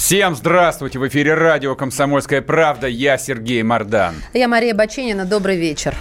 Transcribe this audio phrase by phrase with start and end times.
[0.00, 0.98] Всем здравствуйте!
[0.98, 2.86] В эфире радио «Комсомольская правда».
[2.86, 4.14] Я Сергей Мордан.
[4.32, 5.26] Я Мария Баченина.
[5.26, 5.94] Добрый вечер.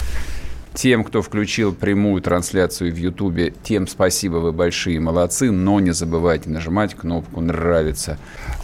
[0.74, 6.50] Тем, кто включил прямую трансляцию в Ютубе, тем спасибо, вы большие молодцы, но не забывайте
[6.50, 8.18] нажимать кнопку «Нравится».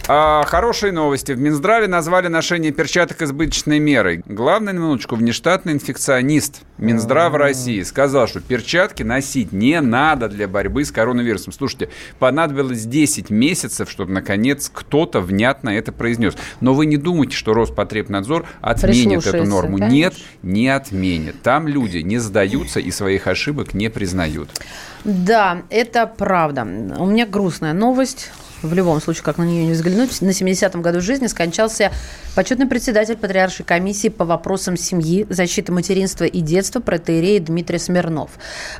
[0.08, 1.32] А, хорошие новости.
[1.32, 4.22] В Минздраве назвали ношение перчаток избыточной мерой.
[4.26, 10.84] Главный, на минуточку, внештатный инфекционист Минздрава России сказал, что перчатки носить не надо для борьбы
[10.84, 11.52] с коронавирусом.
[11.52, 16.34] Слушайте, понадобилось 10 месяцев, чтобы, наконец, кто-то внятно это произнес.
[16.60, 19.78] Но вы не думайте, что Роспотребнадзор отменит эту норму.
[19.78, 19.94] конечно.
[19.94, 21.42] Нет, не отменит.
[21.42, 24.50] Там люди не сдаются и своих ошибок не признают.
[25.04, 26.62] Да, это правда.
[26.62, 28.30] У меня грустная новость.
[28.62, 31.92] В любом случае, как на нее не взглянуть, на 70-м году жизни скончался
[32.34, 38.30] почетный председатель Патриаршей комиссии по вопросам семьи, защиты материнства и детства протеерей Дмитрий Смирнов.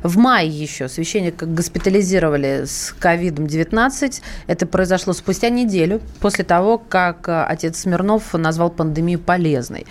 [0.01, 4.21] В мае еще священника госпитализировали с ковидом-19.
[4.47, 9.85] Это произошло спустя неделю после того, как э, отец Смирнов назвал пандемию полезной.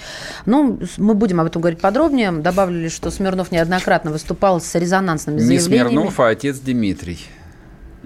[0.46, 2.32] Ну, мы будем об этом говорить подробнее.
[2.32, 5.88] Добавлю лишь, что Смирнов неоднократно выступал с резонансными Не заявлениями.
[5.90, 7.18] Смирнов, а отец Дмитрий.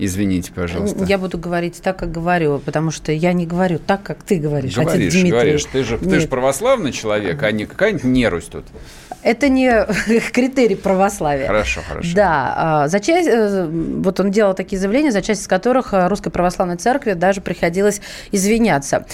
[0.04, 1.04] Извините, пожалуйста.
[1.04, 4.78] Я буду говорить так, как говорю, потому что я не говорю так, как ты говоришь,
[4.78, 5.30] отец Говоришь, Дмитрий.
[5.30, 5.64] говоришь.
[5.64, 8.64] Ты же, ты же православный человек, а не какая-нибудь нерусь тут.
[9.22, 9.86] Это не
[10.32, 11.46] критерий православия.
[11.46, 12.10] Хорошо, хорошо.
[12.14, 16.08] Да, а, за часть, э, вот он делал такие заявления, за часть из которых э,
[16.08, 18.00] Русской Православной Церкви даже приходилось
[18.32, 19.04] извиняться.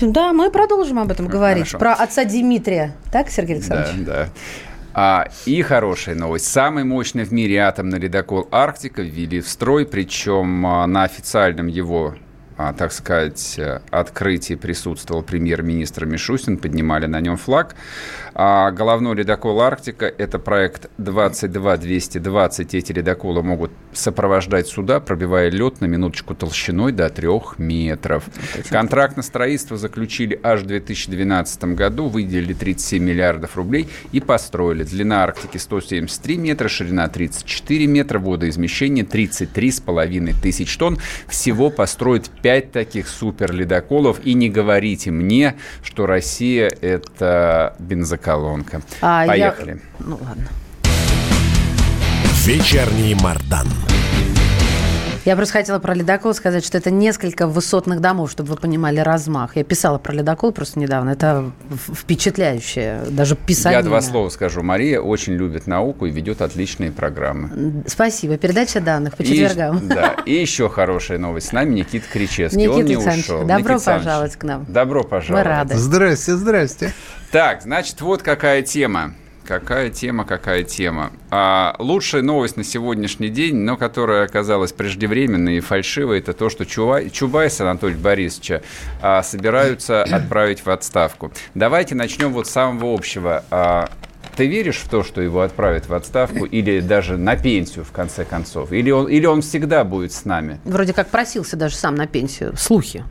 [0.00, 1.66] Да, мы продолжим об этом говорить.
[1.66, 1.78] хорошо.
[1.78, 2.94] Про отца Дмитрия.
[3.10, 4.06] Так, Сергей Александрович?
[4.06, 4.28] Да, да.
[4.98, 6.46] А, и хорошая новость.
[6.46, 12.14] Самый мощный в мире атомный ледокол «Арктика» ввели в строй, причем а, на официальном его,
[12.56, 17.76] а, так сказать, э, открытии присутствовал премьер-министр Мишустин, поднимали на нем флаг.
[18.38, 22.68] А головной ледокол «Арктика»– это проект 22-220.
[22.76, 28.24] Эти ледоколы могут сопровождать суда, пробивая лед на минуточку толщиной до трех метров.
[28.68, 34.84] Контракт на строительство заключили аж в 2012 году, выделили 37 миллиардов рублей и построили.
[34.84, 40.98] Длина Арктики 173 метра, ширина 34 метра, водоизмещение 33,5 тысяч тонн.
[41.26, 44.20] Всего построят 5 таких суперледоколов.
[44.26, 48.25] И не говорите мне, что Россия– это бензоколонка.
[49.00, 49.80] А я- Поехали.
[50.00, 50.48] Ну ладно.
[52.44, 53.66] Вечерний Мардан.
[55.26, 59.56] Я просто хотела про ледокол сказать, что это несколько высотных домов, чтобы вы понимали размах.
[59.56, 61.10] Я писала про ледокол просто недавно.
[61.10, 63.00] Это в- впечатляюще.
[63.10, 63.72] Даже писать.
[63.72, 64.62] Я два слова скажу.
[64.62, 67.82] Мария очень любит науку и ведет отличные программы.
[67.88, 68.36] Спасибо.
[68.38, 69.88] Передача данных по И- четвергам.
[69.88, 71.48] да, и еще хорошая новость.
[71.48, 72.68] С нами Никита Кричевский.
[72.68, 73.40] Он Никита не Александрович, ушел.
[73.46, 74.64] добро Никита пожаловать к нам.
[74.68, 75.44] Добро пожаловать.
[75.44, 75.74] Мы рады.
[75.76, 76.92] Здрасте, здрасте.
[77.32, 79.12] Так, значит, вот какая тема.
[79.46, 81.12] Какая тема, какая тема.
[81.30, 86.64] А, лучшая новость на сегодняшний день, но которая оказалась преждевременной и фальшивой, это то, что
[86.64, 88.62] Чува- Чубайса Анатолия Борисовича
[89.00, 91.30] а, собираются отправить в отставку.
[91.54, 93.44] Давайте начнем вот с самого общего.
[93.52, 93.88] А,
[94.36, 98.24] ты веришь в то, что его отправят в отставку или даже на пенсию, в конце
[98.24, 98.72] концов?
[98.72, 100.58] Или он, или он всегда будет с нами?
[100.64, 102.54] Вроде как просился даже сам на пенсию.
[102.56, 103.04] Слухи.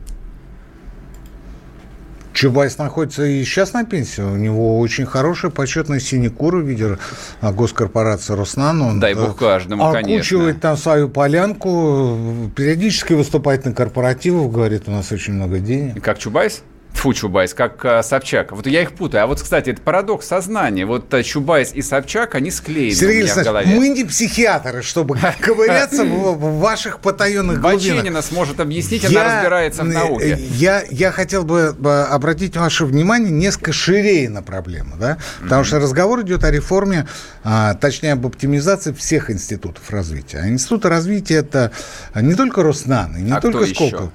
[2.36, 4.20] Чубайс находится и сейчас на пенсии.
[4.20, 6.98] У него очень хорошая почетная синекура виде
[7.40, 8.88] а, госкорпорации «Роснано».
[8.88, 10.60] Он, Дай э, бог каждому, окучивает конечно.
[10.60, 16.02] там свою полянку, периодически выступает на корпоративах, говорит, у нас очень много денег.
[16.02, 16.62] Как Чубайс?
[16.96, 18.52] Фу, Чубайс, как а, Собчак.
[18.52, 19.24] Вот я их путаю.
[19.24, 20.86] А вот, кстати, это парадокс сознания.
[20.86, 23.74] Вот а, Чубайс и Собчак, они склеены Сергей у меня в голове.
[23.74, 27.96] мы не психиатры, чтобы ковыряться в, ваших потаенных глубинах.
[27.96, 30.38] Баченина сможет объяснить, она разбирается в э, науке.
[30.52, 35.18] Я, я хотел бы бы обратить ваше внимание несколько ширее на проблему, да?
[35.42, 37.06] Потому что разговор идет о реформе,
[37.44, 40.38] а, точнее, об оптимизации всех институтов развития.
[40.38, 41.72] А институты развития это
[42.14, 43.66] не только Роснано, не А только?
[43.66, 44.12] Сколково.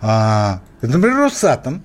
[0.00, 1.82] А, например, Росатом.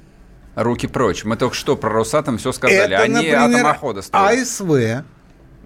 [0.56, 1.24] Руки прочь.
[1.26, 2.94] Мы только что про Росатом все сказали.
[2.96, 4.42] это, они например, атомоходы строят.
[4.42, 5.04] АСВ.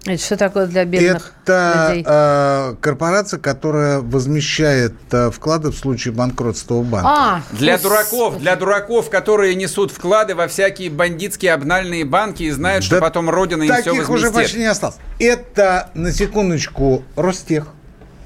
[0.06, 2.04] Это что такое для бедных Это людей?
[2.08, 7.06] э, корпорация, которая возмещает э, вклады в случае банкротства банка.
[7.10, 7.82] А, Для господи.
[7.94, 13.02] дураков, для дураков, которые несут вклады во всякие бандитские обнальные банки и знают, что Да
[13.02, 14.58] потом Родина им все Таких уже почти возместит.
[14.60, 14.96] не осталось.
[15.18, 17.66] Это, на секундочку, Ростех.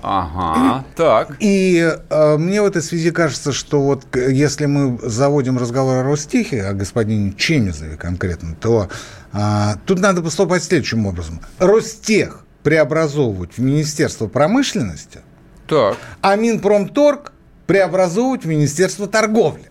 [0.06, 1.36] Ага, так.
[1.40, 6.62] И э, мне в этой связи кажется, что вот если мы заводим разговор о Ростехе,
[6.64, 8.88] о господине Чемизове конкретно, то
[9.32, 9.38] э,
[9.86, 11.40] тут надо поступать следующим образом.
[11.58, 15.20] Ростех преобразовывать в Министерство промышленности,
[15.66, 15.96] так.
[16.20, 17.32] а Минпромторг
[17.66, 19.70] преобразовывать в Министерство торговли.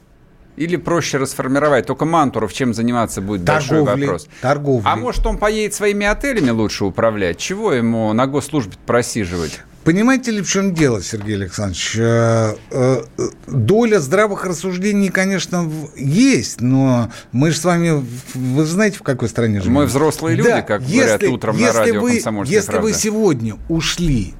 [0.56, 1.88] Или проще расформировать.
[1.88, 4.27] Только Мантуров чем заниматься будет торговли, большой вопрос.
[4.41, 4.88] Торговли.
[4.88, 7.38] А может он поедет своими отелями лучше управлять?
[7.39, 9.62] Чего ему на госслужбе просиживать?
[9.83, 11.95] Понимаете ли, в чем дело, Сергей Александрович?
[11.97, 13.01] Э, э,
[13.47, 18.03] доля здравых рассуждений, конечно, есть, но мы же с вами,
[18.33, 19.74] вы знаете, в какой стране живем?
[19.74, 22.88] Мы взрослые люди, да, как если, говорят утром если на радио вы, «Комсомольская Если правда».
[22.88, 24.33] вы сегодня ушли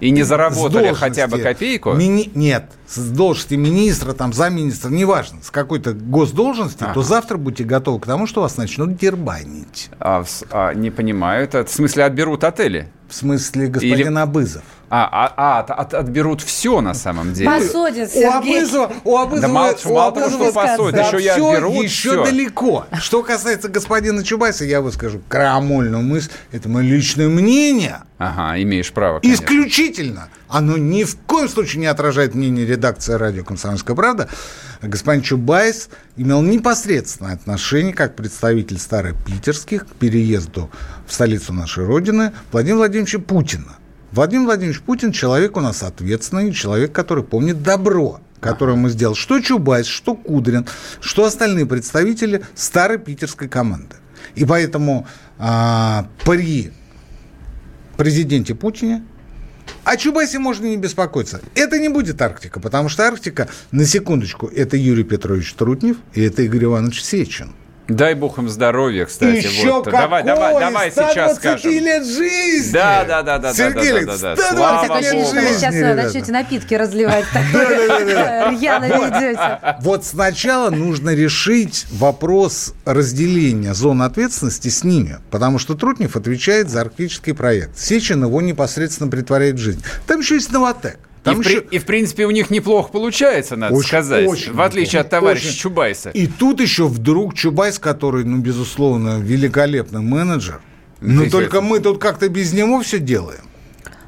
[0.00, 1.92] и не заработали хотя бы копейку?
[1.92, 2.30] Мини...
[2.34, 6.94] Нет, с должности министра, там, замминистра, неважно, с какой-то госдолжности, ага.
[6.94, 9.90] то завтра будьте готовы к тому, что вас начнут дербанить.
[9.98, 12.90] А, а, не понимаю, это в смысле отберут отели?
[13.08, 14.18] В смысле господин Или...
[14.18, 14.64] Абызов.
[14.88, 17.50] А, а, а от, от, отберут все на самом деле.
[17.50, 18.28] Посадят, Сергей.
[18.28, 21.84] У Абызова, у Абызова, да мало, у мало того, что посадят, да еще и отберут
[21.84, 22.24] еще все.
[22.24, 22.86] далеко.
[23.00, 26.30] Что касается господина Чубайса, я выскажу крамольную мысль.
[26.52, 27.98] Это мое личное мнение.
[28.18, 29.42] Ага, имеешь право, конечно.
[29.42, 29.85] Исключительно.
[30.48, 34.28] Оно ни в коем случае не отражает мнение редакции радио «Комсомольская правда».
[34.82, 40.70] Господин Чубайс имел непосредственное отношение, как представитель старопитерских, к переезду
[41.06, 43.76] в столицу нашей Родины Владимира Владимировича Путина.
[44.12, 49.16] Владимир Владимирович Путин человек у нас ответственный, человек, который помнит добро, которое мы сделали.
[49.16, 50.66] Что Чубайс, что Кудрин,
[51.00, 53.96] что остальные представители старой питерской команды.
[54.34, 55.06] И поэтому
[55.38, 56.72] а, при
[57.96, 59.04] президенте Путине
[59.84, 61.40] о Чубайсе можно не беспокоиться.
[61.54, 66.42] Это не будет Арктика, потому что Арктика, на секундочку, это Юрий Петрович Трутнев и это
[66.42, 67.52] Игорь Иванович Сечин.
[67.88, 69.46] Дай бог им здоровья, кстати.
[69.46, 69.84] Еще вот.
[69.84, 70.00] какой?
[70.00, 71.70] Давай, давай, давай сейчас скажем.
[71.70, 72.72] лет жизни!
[72.72, 74.48] Да, да, да, да, Сергей да, да, да, да.
[74.50, 77.24] Слава Такое ощущение, что вы сейчас начнете напитки разливать.
[77.32, 79.76] Рьяно ведете.
[79.82, 86.80] Вот сначала нужно решить вопрос разделения зон ответственности с ними, потому что Трутнев отвечает за
[86.80, 87.78] арктический проект.
[87.78, 89.82] Сечин его непосредственно притворяет в жизнь.
[90.06, 90.98] Там еще есть Новотек.
[91.26, 91.60] Там и, еще...
[91.60, 94.28] в, и, в принципе, у них неплохо получается, надо очень, сказать.
[94.28, 95.00] Очень в отличие неплохо.
[95.00, 95.58] от товарища очень.
[95.58, 96.10] Чубайса.
[96.10, 100.60] И тут еще вдруг Чубайс, который, ну, безусловно, великолепный менеджер,
[101.00, 103.42] но только мы тут как-то без него все делаем.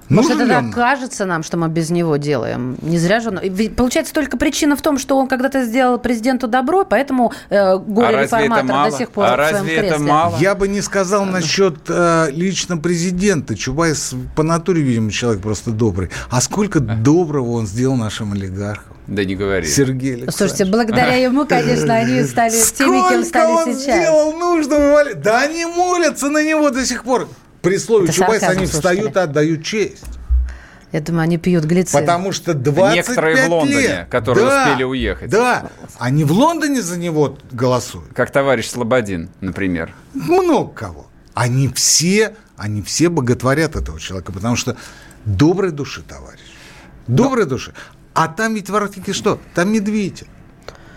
[0.09, 2.77] Может, это так кажется нам, что мы без него делаем.
[2.83, 3.41] Не зря же он...
[3.75, 8.91] Получается, только причина в том, что он когда-то сделал президенту добро, поэтому э, горе-реформатор а
[8.91, 9.89] до сих пор а в своем разве кресле.
[9.89, 10.37] это мало?
[10.39, 13.57] Я бы не сказал насчет э, лично президента.
[13.57, 16.11] Чубайс по натуре, видимо, человек просто добрый.
[16.31, 18.97] А сколько доброго он сделал нашим олигархам.
[19.09, 19.67] Да не говори.
[19.67, 20.37] Сергей Александрович.
[20.37, 24.01] Слушайте, благодаря ему, конечно, они стали теми, кем стали он сейчас.
[24.01, 25.15] сделал нужного?
[25.15, 27.29] Да они молятся на него до сих пор.
[27.69, 30.05] При слове Это Чубайс сарказм, они встают и отдают честь.
[30.91, 32.01] Я думаю, они пьют глицин.
[32.01, 34.09] Потому что 25 Некоторые в Лондоне, лет.
[34.09, 35.31] которые да, успели уехать.
[35.31, 38.13] Да, они в Лондоне за него голосуют.
[38.15, 39.93] Как товарищ Слободин, например.
[40.15, 41.07] Много кого.
[41.35, 44.77] Они все, они все боготворят этого человека, потому что
[45.27, 46.41] доброй души, товарищ.
[47.07, 47.75] Доброй души.
[48.15, 49.39] А там ведь в Арктике что?
[49.55, 50.27] Там медведи.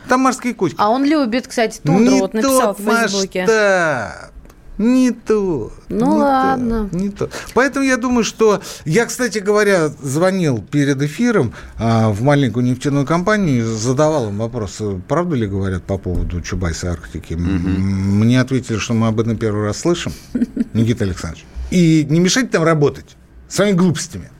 [0.07, 0.77] Там морские кучки.
[0.79, 2.13] А он любит, кстати, тундру.
[2.15, 3.41] Не Вот написал тот в Фейсбуке.
[3.41, 4.31] масштаб.
[4.81, 5.71] Не то.
[5.89, 6.89] Ну не ладно.
[6.89, 7.29] То, не то.
[7.53, 8.61] Поэтому я думаю, что...
[8.85, 14.81] Я, кстати говоря, звонил перед эфиром а, в маленькую нефтяную компанию и задавал им вопрос,
[15.07, 17.33] правду ли говорят по поводу Чубайса Арктики.
[17.33, 20.13] М- Мне ответили, что мы об этом первый раз слышим,
[20.73, 21.45] Никита Александрович.
[21.69, 23.15] И не мешайте там работать
[23.47, 24.31] своими глупостями.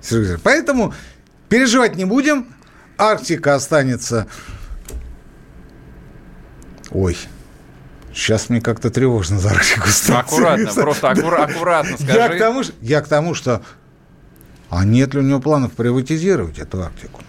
[0.00, 0.42] Сергей Александрович.
[0.44, 0.94] Поэтому
[1.48, 2.46] переживать не будем.
[2.96, 4.28] Арктика останется...
[6.90, 7.16] Ой,
[8.18, 10.20] Сейчас мне как-то тревожно за Арктику стало.
[10.20, 12.12] Аккуратно, просто аккура- аккуратно скажи.
[12.18, 13.62] Я к, тому, что- я к тому, что...
[14.70, 17.22] А нет ли у него планов приватизировать эту Арктику?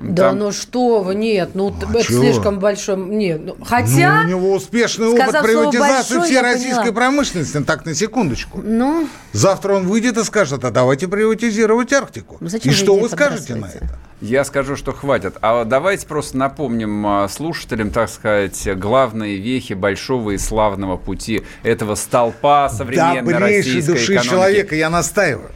[0.00, 2.22] Да Там- ну что вы, нет, ну А это чего?
[2.22, 2.96] слишком большой...
[2.96, 4.22] Нет, ну, хотя...
[4.22, 6.94] Ну, у него успешный опыт приватизации «большой», всей российской поняла.
[6.94, 7.62] промышленности.
[7.64, 8.62] Так, на секундочку.
[8.64, 12.38] Ну, Завтра он выйдет и скажет, а давайте приватизировать Арктику.
[12.40, 13.88] Ну, зачем и что вы скажете на это?
[14.22, 15.36] Я скажу, что хватит.
[15.42, 21.94] А давайте просто напомним а, слушателям, так сказать, главные вехи большого и славного пути этого
[21.94, 24.28] столпа современной Добрейшей российской души экономики.
[24.30, 25.50] человека, я настаиваю.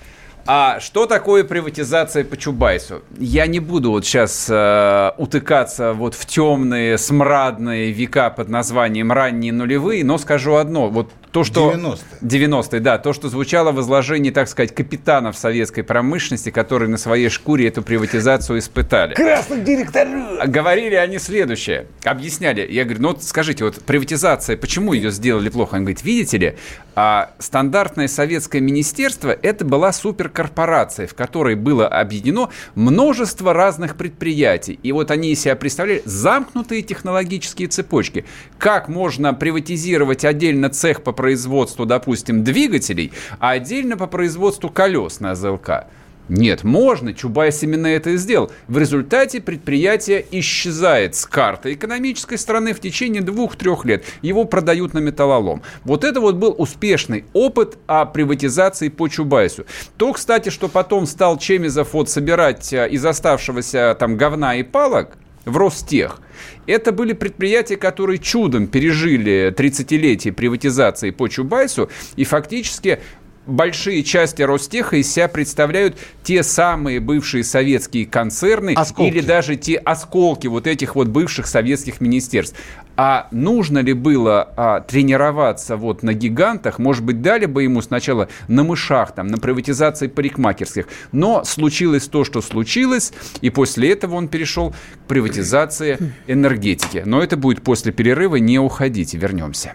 [0.46, 3.02] А что такое приватизация по Чубайсу?
[3.18, 9.52] Я не буду вот сейчас э, утыкаться вот в темные, смрадные века под названием ранние
[9.52, 10.88] нулевые, но скажу одно.
[10.88, 11.72] Вот то, что...
[11.72, 11.98] 90-е.
[12.22, 12.96] 90-е, да.
[12.96, 17.82] То, что звучало в изложении, так сказать, капитанов советской промышленности, которые на своей шкуре эту
[17.82, 19.14] приватизацию испытали.
[19.14, 20.48] Красных директоров!
[20.48, 21.88] Говорили они следующее.
[22.04, 22.64] Объясняли.
[22.70, 25.74] Я говорю, ну вот скажите, вот приватизация, почему ее сделали плохо?
[25.74, 26.56] Он говорит, видите ли,
[26.94, 34.78] а стандартное советское министерство это была суперкорпорация, в которой было объединено множество разных предприятий.
[34.84, 38.24] И вот они из себя представляли замкнутые технологические цепочки.
[38.58, 45.34] Как можно приватизировать отдельно цех по производству, допустим, двигателей, а отдельно по производству колес на
[45.34, 45.86] ЗЛК?
[46.28, 48.50] Нет, можно, Чубайс именно это и сделал.
[48.68, 54.04] В результате предприятие исчезает с карты экономической страны в течение двух-трех лет.
[54.20, 55.62] Его продают на металлолом.
[55.84, 59.64] Вот это вот был успешный опыт о приватизации по Чубайсу.
[59.96, 65.16] То, кстати, что потом стал Чемизов вот собирать э, из оставшегося там говна и палок,
[65.44, 66.20] в Ростех.
[66.66, 73.00] Это были предприятия, которые чудом пережили 30-летие приватизации по Чубайсу и фактически
[73.46, 79.10] большие части Ростеха из себя представляют те самые бывшие советские концерны осколки.
[79.10, 82.56] или даже те осколки вот этих вот бывших советских министерств.
[82.96, 86.78] А нужно ли было а, тренироваться вот на гигантах?
[86.78, 90.86] Может быть, дали бы ему сначала на мышах, там, на приватизации парикмахерских.
[91.10, 95.98] Но случилось то, что случилось, и после этого он перешел к приватизации
[96.28, 97.02] энергетики.
[97.04, 98.36] Но это будет после перерыва.
[98.36, 99.74] Не уходите, вернемся.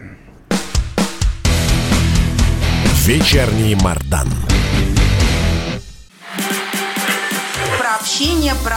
[3.06, 4.28] Вечерний Мардан.
[7.78, 8.76] Про общение, про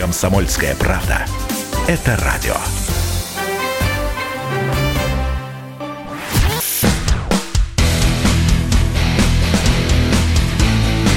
[0.00, 1.26] Комсомольская правда.
[1.86, 2.54] Это радио.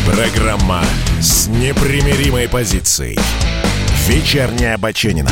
[0.05, 0.83] Программа
[1.21, 3.17] с непримиримой позицией.
[4.05, 5.31] Вечерняя Баченина.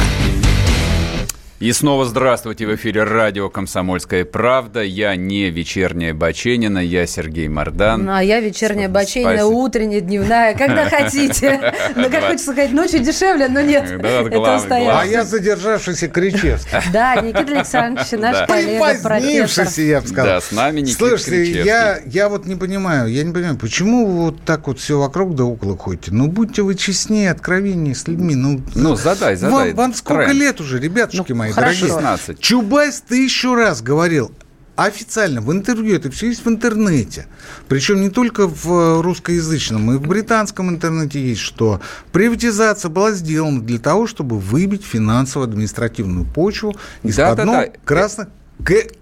[1.62, 4.82] И снова здравствуйте в эфире радио «Комсомольская правда».
[4.82, 8.06] Я не вечерняя Баченина, я Сергей Мордан.
[8.06, 9.56] Ну, а я вечерняя Баченина, Спасибо.
[9.58, 11.72] утренняя, дневная, когда хотите.
[11.96, 13.84] Ну, как хочется сказать, ночью дешевле, но нет.
[14.04, 16.80] А я задержавшийся Кричевский.
[16.92, 19.68] Да, Никита Александрович, наш коллега, профессор.
[19.86, 20.26] я бы сказал.
[20.26, 21.64] Да, с нами Никита Слушайте,
[22.08, 25.44] я вот не понимаю, я не понимаю, почему вы вот так вот все вокруг да
[25.44, 26.10] около ходите?
[26.12, 28.34] Ну, будьте вы честнее, откровеннее с людьми.
[28.34, 29.74] Ну, ну задай, задай.
[29.74, 31.51] Вам сколько лет уже, ребятушки мои?
[31.54, 31.88] Хорошо.
[31.88, 32.40] 16.
[32.40, 34.32] Чубайс ты еще раз говорил,
[34.76, 37.28] официально в интервью, это все есть в интернете.
[37.68, 41.82] Причем не только в русскоязычном, и в британском интернете есть, что
[42.12, 47.68] приватизация была сделана для того, чтобы выбить финансово-административную почву из-под да, да, да.
[47.84, 48.28] красных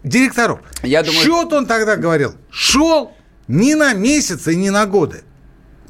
[0.04, 0.62] директоров.
[0.84, 1.22] Я думаю...
[1.22, 3.14] Счет он тогда говорил, шел
[3.48, 5.22] не на месяцы и не на годы,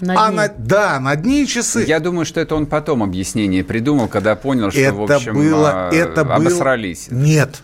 [0.01, 1.83] на а на, да, на дни и часы.
[1.85, 5.89] Я думаю, что это он потом объяснение придумал, когда понял, что, это в общем, было,
[5.91, 7.07] это обосрались.
[7.09, 7.19] Было...
[7.19, 7.61] Нет.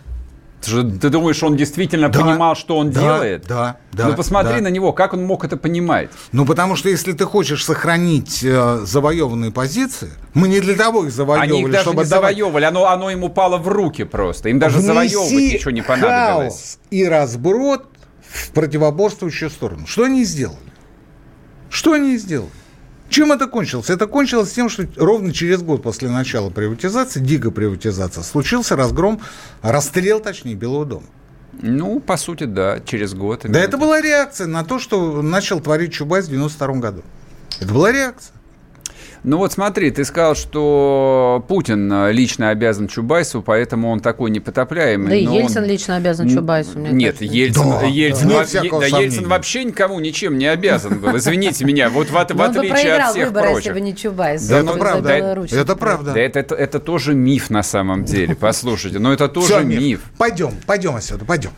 [0.61, 3.45] Ты, ты думаешь, он действительно да, понимал, что он да, делает?
[3.47, 4.07] Да, да.
[4.07, 4.61] Ну, посмотри да.
[4.61, 6.09] на него, как он мог это понимать?
[6.31, 11.11] Ну, потому что если ты хочешь сохранить э, завоеванные позиции, мы не для того их
[11.11, 12.35] завоевывали, Они их даже чтобы не давать...
[12.35, 14.49] завоевывали, оно, оно им упало в руки просто.
[14.49, 16.53] Им даже Внеси завоевывать ничего не понадобилось.
[16.53, 17.85] хаос и разброд
[18.27, 19.85] в противоборствующую сторону.
[19.85, 20.57] Что они сделали?
[21.69, 22.49] Что они сделали?
[23.09, 23.89] Чем это кончилось?
[23.89, 29.21] Это кончилось тем, что ровно через год после начала приватизации, дикой приватизации, случился разгром,
[29.61, 31.05] расстрел, точнее, Белого дома.
[31.61, 33.41] Ну, по сути, да, через год.
[33.43, 37.03] Да, это была реакция на то, что начал творить Чубайс в 92 году.
[37.59, 38.34] Это была реакция.
[39.25, 45.09] Ну вот смотри, ты сказал, что Путин э, лично обязан Чубайсу, поэтому он такой непотопляемый.
[45.09, 45.69] Да и Ельцин он...
[45.69, 46.77] лично обязан Чубайсу.
[46.77, 47.35] Мне Нет, кажется.
[47.35, 48.79] Ельцин, да, Ельцин, да, во...
[48.79, 51.17] да, Ельцин вообще никому ничем не обязан был.
[51.17, 53.65] Извините меня, вот в, в отличие от всех выборы, прочих.
[53.65, 54.47] если бы не Чубайс.
[54.47, 55.09] Да, это правда.
[55.09, 56.13] Это, это правда.
[56.13, 58.99] Да, это, это, это тоже миф на самом деле, послушайте.
[58.99, 60.01] Но это тоже миф.
[60.19, 61.49] Пойдем, пойдем отсюда, пойдем.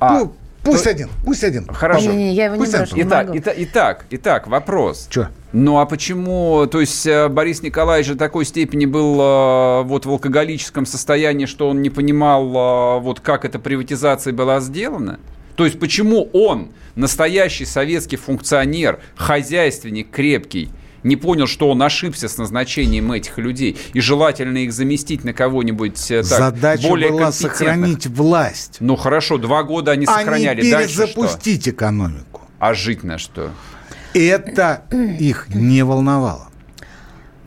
[0.00, 0.28] А,
[0.64, 0.90] Пусть то...
[0.90, 1.66] один, пусть один.
[1.66, 2.10] Хорошо.
[2.10, 5.06] Не, не, я его пусть не брошу, итак, не итак, итак, итак, вопрос.
[5.10, 5.30] Что?
[5.52, 10.10] Ну а почему, то есть э, Борис Николаевич до такой степени был э, вот в
[10.10, 15.20] алкоголическом состоянии, что он не понимал, э, вот как эта приватизация была сделана?
[15.54, 20.70] То есть почему он, настоящий советский функционер, хозяйственник крепкий,
[21.04, 26.10] не понял, что он ошибся с назначением этих людей, и желательно их заместить на кого-нибудь
[26.10, 28.78] э, так, Задача более была сохранить власть.
[28.80, 30.62] Ну хорошо, два года они сохраняли.
[30.62, 31.02] Не Дальше что?
[31.06, 32.40] перезапустить экономику.
[32.58, 33.50] А жить на что?
[34.14, 34.84] Это
[35.20, 36.48] их не волновало.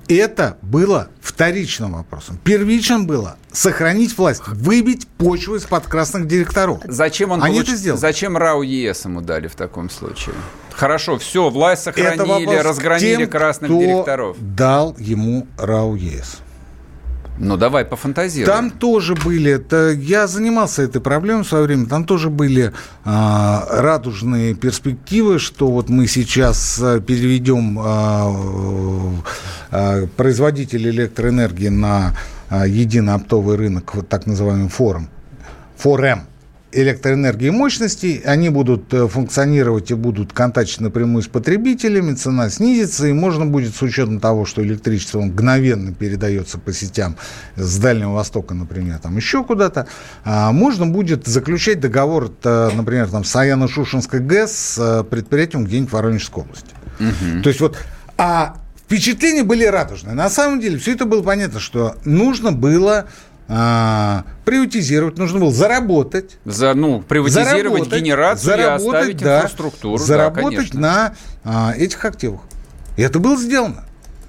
[0.07, 2.37] Это было вторичным вопросом.
[2.41, 6.79] Первичным было сохранить власть, выбить почву из-под красных директоров.
[6.85, 7.99] Зачем он Они получ- это сделали.
[7.99, 10.35] Зачем РАУ ЕС ему дали в таком случае?
[10.77, 14.37] Хорошо, все, власть сохранили, Это вопрос к разгромили тем, красных кто директоров.
[14.39, 16.37] дал ему РАУ ЕС.
[17.39, 18.55] Ну давай пофантазируем.
[18.55, 22.73] Там тоже были, это, я занимался этой проблемой в свое время, там тоже были
[23.05, 28.33] а, радужные перспективы, что вот мы сейчас а, переведем а,
[29.71, 32.15] а, производителей электроэнергии на
[32.49, 35.09] а, единый оптовый рынок, вот так называемый форум,
[35.75, 36.23] форем
[36.71, 43.07] электроэнергии и мощностей, они будут э, функционировать и будут контактить напрямую с потребителями, цена снизится,
[43.07, 47.15] и можно будет с учетом того, что электричество мгновенно передается по сетям
[47.55, 49.87] с Дальнего Востока, например, там еще куда-то,
[50.25, 55.89] а, можно будет заключать договор, э, например, там, с Аяно-Шушенской ГЭС с э, предприятием где-нибудь
[55.89, 56.69] в Воронежской области.
[57.43, 57.77] То есть вот,
[58.17, 58.57] а
[58.87, 60.15] впечатления были радужные.
[60.15, 63.07] На самом деле все это было понятно, что нужно было
[63.47, 66.37] а, приватизировать, нужно было заработать.
[66.45, 69.97] За, ну, приватизировать Заработать, генерацию и заработать, оставить да, инфраструктуру.
[69.97, 70.79] да, Заработать конечно.
[70.79, 72.41] на а, этих активах.
[72.97, 73.85] И это было сделано.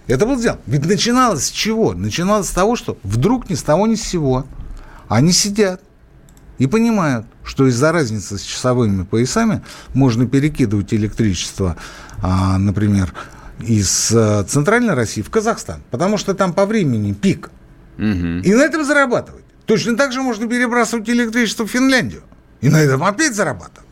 [0.06, 0.60] Это было сделано.
[0.66, 1.92] Ведь начиналось с чего?
[1.94, 4.46] Начиналось с того, что вдруг ни с того ни с сего
[5.08, 5.82] они сидят
[6.58, 9.62] и понимают, что из-за разницы с часовыми поясами
[9.94, 11.76] можно перекидывать электричество,
[12.22, 13.14] а, например,
[13.60, 17.50] из а, Центральной России в Казахстан, потому что там по времени пик.
[17.98, 18.40] Мгм.
[18.40, 19.44] И на этом зарабатывать.
[19.66, 22.22] Точно так же можно перебрасывать электричество в Финляндию.
[22.62, 23.86] И на этом опять зарабатывать.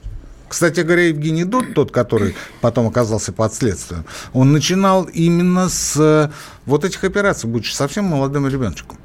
[0.49, 6.31] Кстати говоря, Евгений Дот, тот, который потом оказался под следствием, он начинал именно с э,
[6.67, 8.97] вот этих операций, будучи совсем молодым ребеночком.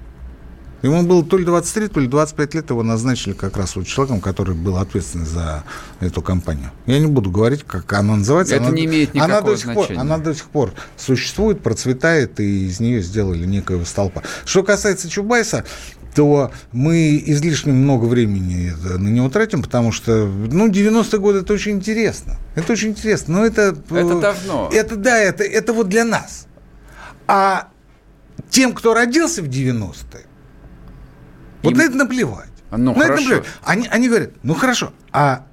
[0.81, 4.19] Ему было то ли 23, то ли 25 лет, его назначили как раз вот человеком,
[4.19, 5.63] который был ответственный за
[5.99, 6.71] эту компанию.
[6.85, 8.55] Я не буду говорить, как она называется.
[8.55, 10.01] Это она, не имеет она никакого до сих пор, значения.
[10.01, 14.23] она до сих пор существует, процветает, и из нее сделали некоего столпа.
[14.45, 15.65] Что касается Чубайса,
[16.15, 21.73] то мы излишне много времени на него тратим, потому что, ну, 90-е годы это очень
[21.73, 22.37] интересно.
[22.55, 23.39] Это очень интересно.
[23.39, 23.77] Но это...
[23.89, 24.69] э, Это давно.
[24.73, 26.47] Это, да, это, это вот для нас.
[27.27, 27.69] А
[28.49, 30.25] тем, кто родился в 90-е,
[31.63, 32.49] вот Им- на это наплевать.
[32.71, 33.21] Ну, На это хорошо.
[33.23, 33.45] наплевать.
[33.63, 35.45] Они, они говорят, ну хорошо, а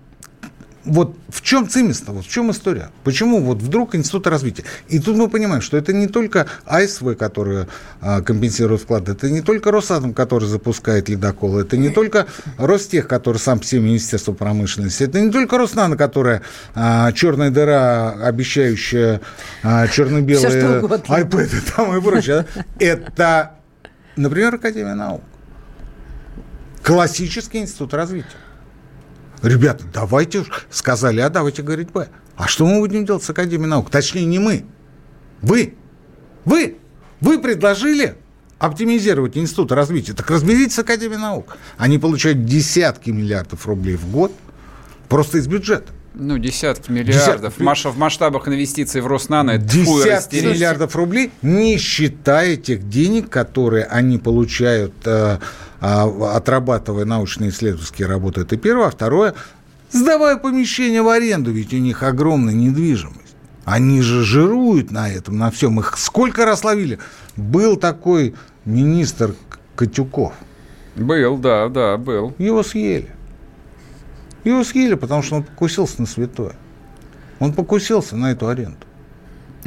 [0.89, 2.91] вот в чем цимис-то, вот в чем история?
[3.05, 4.65] Почему вот вдруг институт развития?
[4.89, 7.67] И тут мы понимаем, что это не только АСВ, который
[8.01, 13.37] а, компенсирует вклады, это не только Росатом, который запускает ледоколы, это не только Ростех, который
[13.37, 16.43] сам по себе Министерство промышленности, это не только Роснано, которая
[16.75, 19.21] а, черная дыра, обещающая
[19.63, 22.47] а, черно-белые айпэды там и прочее.
[22.79, 23.53] Это,
[24.17, 25.23] например, Академия наук.
[26.89, 28.29] Классический институт развития.
[29.43, 32.09] Ребята, давайте, уж- сказали А, давайте говорить Б.
[32.35, 33.91] А что мы будем делать с Академией наук?
[33.91, 34.65] Точнее, не мы.
[35.43, 35.75] Вы.
[36.47, 36.79] Вы.
[37.21, 38.17] Вы предложили
[38.59, 40.15] оптимизировать институт развития.
[40.15, 41.59] Так разберитесь с Академией наук.
[41.77, 44.33] Они получают десятки миллиардов рублей в год
[45.11, 45.93] просто из бюджета.
[46.15, 47.53] Ну, десятки миллиардов.
[47.53, 47.61] Десятки.
[47.61, 53.29] В маш- В масштабах инвестиций в Роснано это Десятки миллиардов рублей, не считая тех денег,
[53.29, 55.39] которые они получают, э,
[55.81, 58.41] отрабатывая научно-исследовательские работы.
[58.43, 58.87] Это первое.
[58.87, 59.35] А второе,
[59.91, 63.37] сдавая помещение в аренду, ведь у них огромная недвижимость.
[63.65, 65.79] Они же жируют на этом, на всем.
[65.79, 66.99] Их сколько раз ловили.
[67.37, 70.33] Был такой министр К- Котюков.
[70.97, 72.35] Был, да, да, был.
[72.39, 73.11] Его съели.
[74.45, 76.55] Его съели, потому что он покусился на святое.
[77.39, 78.79] Он покусился на эту аренду.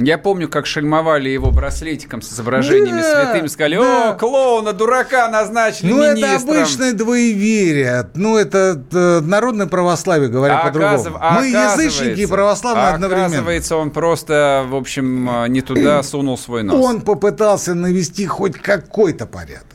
[0.03, 3.47] Я помню, как шельмовали его браслетиком с изображениями Да, святым.
[3.47, 4.11] Сказали, да.
[4.11, 6.41] о, клоуна, дурака назначили Ну, это министром.
[6.57, 8.09] обычное двоеверие.
[8.15, 11.17] Ну, это э, народное православие, говоря А по-другому.
[11.19, 13.25] а Мы язычники и православные а одновременно.
[13.27, 16.83] Оказывается, он просто, в общем, э, не туда сунул свой нос.
[16.83, 19.65] Он попытался навести хоть какой-то порядок.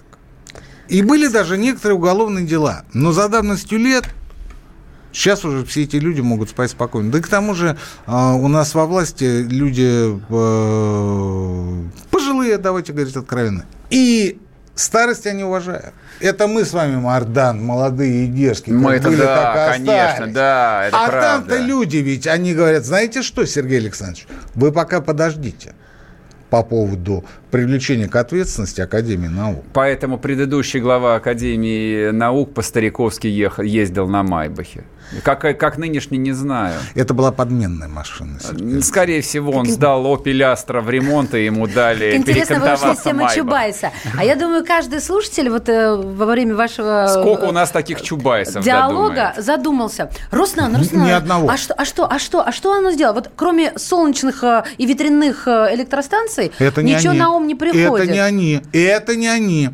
[0.89, 2.85] И были даже некоторые уголовные дела.
[2.93, 4.05] Но за давностью лет
[5.17, 7.11] Сейчас уже все эти люди могут спать спокойно.
[7.11, 13.17] Да и к тому же э, у нас во власти люди э, пожилые, давайте говорить
[13.17, 13.65] откровенно.
[13.89, 14.39] И
[14.75, 15.95] старость они уважают.
[16.21, 18.77] Это мы с вами, Мардан, молодые и дерзкие.
[18.77, 20.35] Мы это были, да, конечно, остались.
[20.35, 21.49] да, это а правда.
[21.49, 25.73] там-то люди ведь, они говорят, знаете что, Сергей Александрович, вы пока подождите
[26.51, 29.65] по поводу привлечения к ответственности Академии наук.
[29.73, 33.27] Поэтому предыдущий глава Академии наук по-стариковски
[33.63, 34.85] ездил на Майбахе.
[35.23, 36.75] Как, как нынешний, не знаю.
[36.95, 38.39] Это была подменная машина.
[38.41, 38.83] Сергей.
[38.83, 43.03] Скорее всего, он сдал Opel Astra в ремонт, и ему дали Интересно, вы ушли с
[43.03, 43.93] темы Чубайса.
[44.19, 47.07] А я думаю, каждый слушатель вот э, во время вашего...
[47.09, 49.67] Сколько у нас таких Чубайсов Диалога задумает?
[49.67, 50.11] задумался.
[50.31, 51.05] Руслан, Руслан.
[51.05, 51.49] Ни одного.
[51.49, 53.15] А что, а что, а что, а что оно сделало?
[53.15, 57.21] Вот кроме солнечных э, и ветряных э, электростанций, это не ничего они.
[57.21, 58.05] на ум не приходит.
[58.05, 58.63] Это не они.
[58.73, 59.71] Это не они.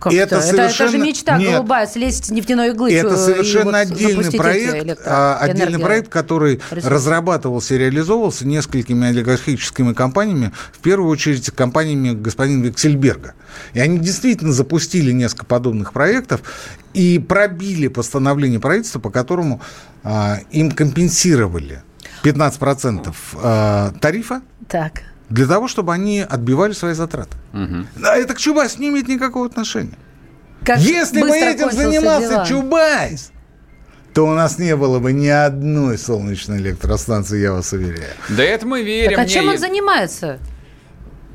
[0.00, 0.46] Как это, это?
[0.46, 0.88] Совершенно...
[0.88, 1.52] это же мечта Нет.
[1.52, 2.92] голубая, слезть с нефтяной иглы.
[2.92, 5.36] Это совершенно вот отдельный проект, электро...
[5.36, 6.86] отдельный проект, который Ресурс.
[6.86, 13.34] разрабатывался и реализовывался несколькими олигархическими компаниями, в первую очередь компаниями господина Виксельберга.
[13.74, 16.40] И они действительно запустили несколько подобных проектов
[16.94, 19.60] и пробили постановление правительства, по которому
[20.02, 21.82] а, им компенсировали
[22.24, 24.40] 15% а, тарифа.
[24.66, 27.36] Так для того, чтобы они отбивали свои затраты.
[27.54, 28.04] Угу.
[28.04, 29.96] А это к Чубайс не имеет никакого отношения.
[30.64, 32.46] Как Если бы этим занимался дела.
[32.46, 33.32] Чубайс,
[34.12, 38.12] то у нас не было бы ни одной солнечной электростанции, я вас уверяю.
[38.28, 39.16] Да это мы верим.
[39.16, 40.38] Так а чем он занимается?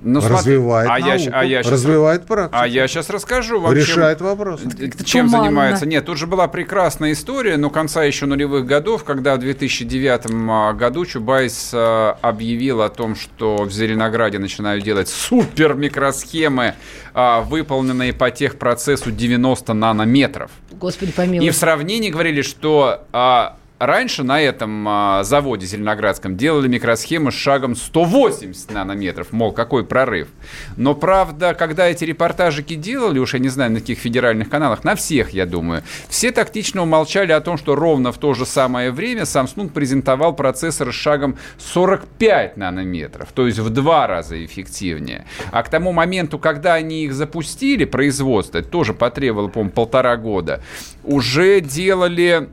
[0.05, 2.57] Ну, развивает смотри, науку, а я, а я сейчас, развивает практику.
[2.61, 3.73] А я сейчас расскажу вам.
[3.73, 4.61] Решает чем, вопрос.
[5.03, 5.45] Чем Туманно.
[5.45, 5.85] занимается.
[5.87, 10.73] Нет, тут же была прекрасная история, но конца еще нулевых годов, когда в 2009 а,
[10.73, 16.75] году Чубайс а, объявил о том, что в Зеленограде начинают делать супер микросхемы,
[17.15, 20.51] а, выполненные по техпроцессу 90 нанометров.
[20.71, 21.47] Господи помилуй.
[21.47, 27.75] И в сравнении говорили, что Раньше на этом а, заводе Зеленоградском делали микросхемы с шагом
[27.75, 30.29] 180 нанометров, мол, какой прорыв.
[30.77, 34.95] Но, правда, когда эти репортажики делали, уж я не знаю, на каких федеральных каналах, на
[34.95, 39.23] всех, я думаю, все тактично умолчали о том, что ровно в то же самое время
[39.23, 45.25] Samsung презентовал процессор с шагом 45 нанометров, то есть в два раза эффективнее.
[45.51, 50.63] А к тому моменту, когда они их запустили, производство, это тоже потребовало, по-моему, полтора года,
[51.03, 52.47] уже делали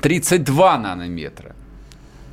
[0.00, 1.54] 32 нанометра.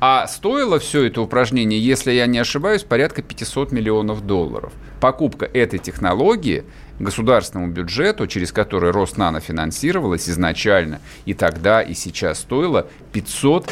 [0.00, 4.72] А стоило все это упражнение, если я не ошибаюсь, порядка 500 миллионов долларов.
[5.00, 6.64] Покупка этой технологии
[6.98, 13.70] государственному бюджету, через который Роснано финансировалась изначально, и тогда, и сейчас стоила 500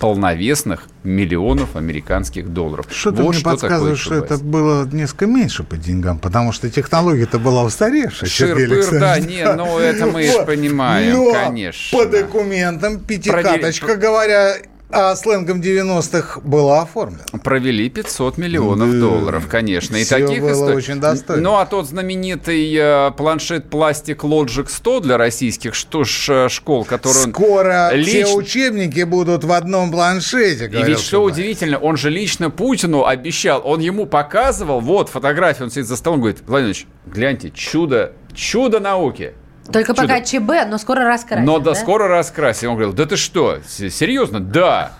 [0.00, 2.86] полновесных миллионов американских долларов.
[2.90, 7.38] Что-то вот мне что подсказывает, что это было несколько меньше по деньгам, потому что технология-то
[7.38, 8.28] была устаревшая.
[8.28, 11.98] Шир-пыр, да, не, ну это мы же понимаем, конечно.
[11.98, 14.56] по документам пятикаточка, говоря,
[14.92, 17.24] а сленгом 90-х было оформлено.
[17.42, 18.98] Провели 500 миллионов да.
[18.98, 19.96] долларов, конечно.
[19.96, 20.76] И Все таких было историй.
[20.76, 21.42] очень достойно.
[21.42, 26.84] Ну, а тот знаменитый э, планшет пластик Logic 100 для российских что ж, э, школ,
[26.84, 28.08] который Скоро лич...
[28.08, 33.62] все учебники будут в одном планшете, И ведь что удивительно, он же лично Путину обещал,
[33.64, 36.76] он ему показывал, вот фотографию, он сидит за столом, говорит, Владимир
[37.06, 39.34] гляньте, чудо, чудо науки.
[39.72, 40.02] Только Чудо.
[40.02, 41.44] пока ЧБ, но скоро раскрасим.
[41.44, 42.70] Но да, да, скоро раскрасим.
[42.70, 44.40] Он говорил, да ты что, серьезно?
[44.40, 44.92] Да.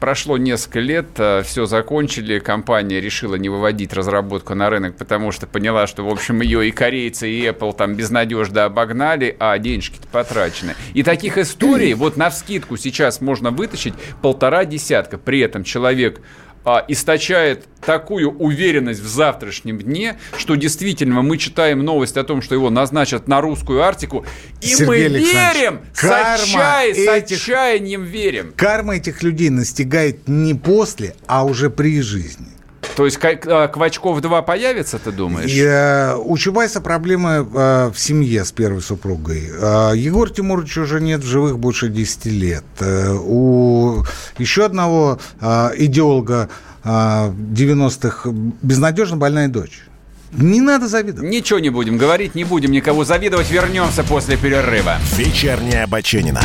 [0.00, 5.46] Прошло несколько лет, э, все закончили, компания решила не выводить разработку на рынок, потому что
[5.46, 10.74] поняла, что, в общем, ее и корейцы, и Apple там безнадежно обогнали, а денежки-то потрачены.
[10.92, 15.16] И таких историй вот на вскидку сейчас можно вытащить полтора десятка.
[15.16, 16.20] При этом человек
[16.68, 22.54] а, источает такую уверенность в завтрашнем дне, что действительно мы читаем новость о том, что
[22.54, 24.26] его назначат на русскую Арктику,
[24.60, 28.52] и Сергей мы верим, с, отчай, этих, с отчаянием верим.
[28.54, 32.57] Карма этих людей настигает не после, а уже при жизни.
[32.98, 35.52] То есть а, Квачков 2 появится, ты думаешь?
[35.52, 39.52] Я, у Чубайса проблемы э, в семье с первой супругой.
[39.52, 42.64] Э, Егор Тимурович уже нет в живых больше 10 лет.
[42.80, 44.02] Э, у
[44.38, 46.48] еще одного идеолога
[46.82, 48.30] э, 90-х
[48.62, 49.84] безнадежно больная дочь.
[50.32, 51.30] Не надо завидовать.
[51.30, 53.48] Ничего не будем говорить, не будем никого завидовать.
[53.48, 54.96] Вернемся после перерыва.
[55.16, 56.42] Вечерняя Баченина.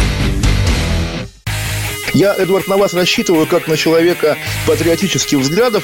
[2.14, 4.38] Я, Эдвард, на вас рассчитываю как на человека
[4.68, 5.84] патриотических взглядов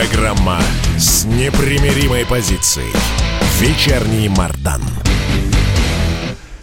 [0.00, 0.58] Программа
[0.96, 2.90] с непримиримой позицией.
[3.60, 4.80] Вечерний Мардан.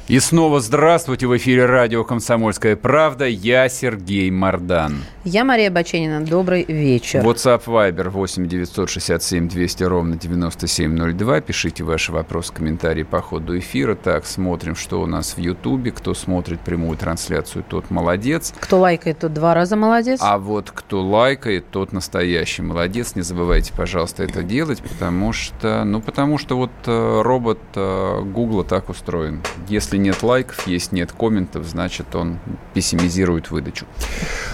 [0.07, 1.27] И снова здравствуйте.
[1.27, 3.25] В эфире радио «Комсомольская правда».
[3.25, 5.03] Я Сергей Мордан.
[5.25, 6.23] Я Мария Баченина.
[6.23, 7.19] Добрый вечер.
[7.19, 11.41] WhatsApp Viber 8 967 200 ровно 9702.
[11.41, 13.95] Пишите ваши вопросы, комментарии по ходу эфира.
[13.95, 15.91] Так, смотрим, что у нас в Ютубе.
[15.91, 18.53] Кто смотрит прямую трансляцию, тот молодец.
[18.61, 20.21] Кто лайкает, тот два раза молодец.
[20.23, 23.15] А вот кто лайкает, тот настоящий молодец.
[23.15, 28.63] Не забывайте, пожалуйста, это делать, потому что, ну, потому что вот э, робот э, Гугла
[28.63, 29.41] так устроен.
[29.67, 32.39] Если нет лайков, есть нет комментов, значит, он
[32.73, 33.85] пессимизирует выдачу.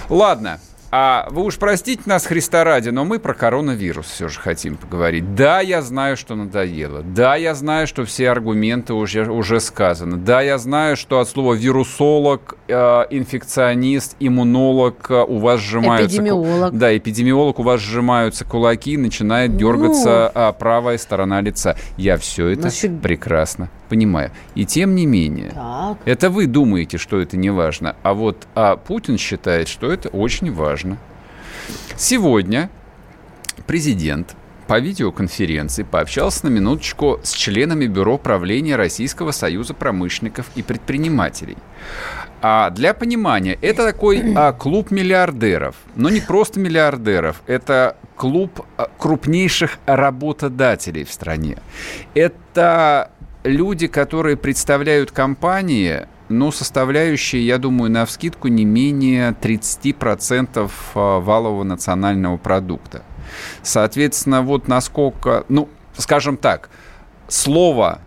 [0.09, 0.59] Ладно,
[0.95, 5.33] а вы уж простите нас, Христа ради, но мы про коронавирус все же хотим поговорить.
[5.33, 7.01] Да, я знаю, что надоело.
[7.01, 10.17] Да, я знаю, что все аргументы уже, уже сказаны.
[10.17, 12.73] Да, я знаю, что от слова вирусолог, э,
[13.09, 16.15] инфекционист, иммунолог э, у вас сжимаются...
[16.15, 16.77] Эпидемиолог.
[16.77, 20.53] Да, эпидемиолог у вас сжимаются кулаки, начинает дергаться ну...
[20.53, 21.75] правая сторона лица.
[21.97, 23.01] Я все это Значит...
[23.01, 24.31] прекрасно понимаю.
[24.55, 25.97] И тем не менее, так.
[26.05, 30.51] это вы думаете, что это не важно, а вот а Путин считает, что это очень
[30.51, 30.82] важно.
[31.95, 32.69] Сегодня
[33.67, 34.35] президент
[34.67, 41.57] по видеоконференции пообщался на минуточку с членами Бюро правления Российского союза промышленников и предпринимателей.
[42.41, 48.89] А для понимания, это такой а, клуб миллиардеров, но не просто миллиардеров, это клуб а,
[48.97, 51.57] крупнейших работодателей в стране.
[52.13, 53.11] Это
[53.43, 61.63] люди, которые представляют компании, ну, составляющие, я думаю, на вскидку не менее 30% а, валового
[61.63, 63.03] национального продукта.
[63.61, 66.69] Соответственно, вот насколько, ну, скажем так,
[67.27, 68.01] слово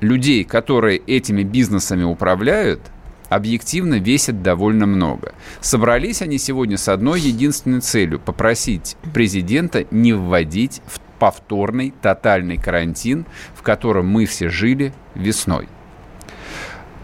[0.00, 2.80] людей, которые этими бизнесами управляют,
[3.28, 5.34] объективно весит довольно много.
[5.60, 13.26] Собрались они сегодня с одной единственной целью– попросить президента не вводить в повторный тотальный карантин,
[13.54, 15.68] в котором мы все жили весной.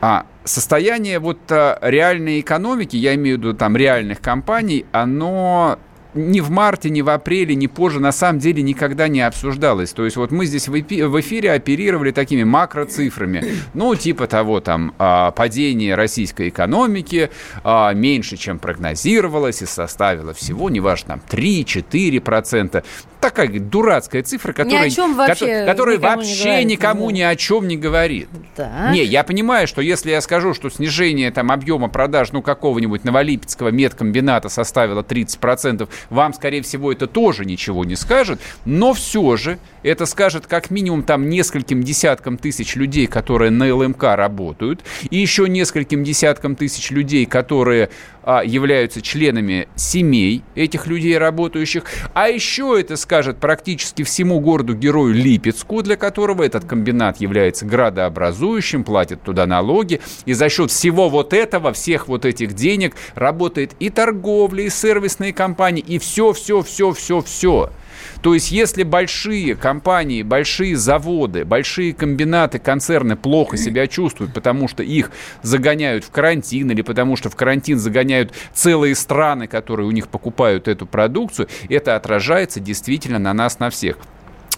[0.00, 5.78] А состояние вот а, реальной экономики, я имею в виду там реальных компаний, оно
[6.14, 9.92] ни в марте, ни в апреле, ни позже на самом деле никогда не обсуждалось.
[9.92, 10.81] То есть вот мы здесь в
[11.20, 13.44] эфире оперировали такими макроцифрами.
[13.74, 17.31] Ну, типа того, там, а, падение российской экономики
[17.62, 22.85] а, меньше, чем прогнозировалось, и составило всего, неважно, там, 3-4%
[23.20, 28.29] такая дурацкая цифра, которая, вообще которая никому вообще не никому ни о чем не говорит.
[28.55, 28.92] Так.
[28.92, 33.68] Не, я понимаю, что если я скажу, что снижение там, объема продаж ну, какого-нибудь Новолипецкого
[33.68, 40.06] медкомбината составило 30%, вам, скорее всего, это тоже ничего не скажет, но все же это
[40.06, 46.04] скажет как минимум там нескольким десяткам тысяч людей, которые на ЛМК работают, и еще нескольким
[46.04, 47.90] десяткам тысяч людей, которые
[48.26, 55.82] а, являются членами семей этих людей работающих, а еще это скажет практически всему городу-герою Липецку,
[55.82, 61.74] для которого этот комбинат является градообразующим, платит туда налоги, и за счет всего вот этого,
[61.74, 67.20] всех вот этих денег работает и торговля, и сервисные компании, и все, все, все, все,
[67.20, 67.70] все.
[68.22, 74.83] То есть, если большие компании, большие заводы, большие комбинаты, концерны плохо себя чувствуют, потому что
[74.83, 75.11] их
[75.42, 80.68] загоняют в карантин или потому что в карантин загоняют целые страны, которые у них покупают
[80.68, 83.98] эту продукцию, это отражается действительно на нас, на всех.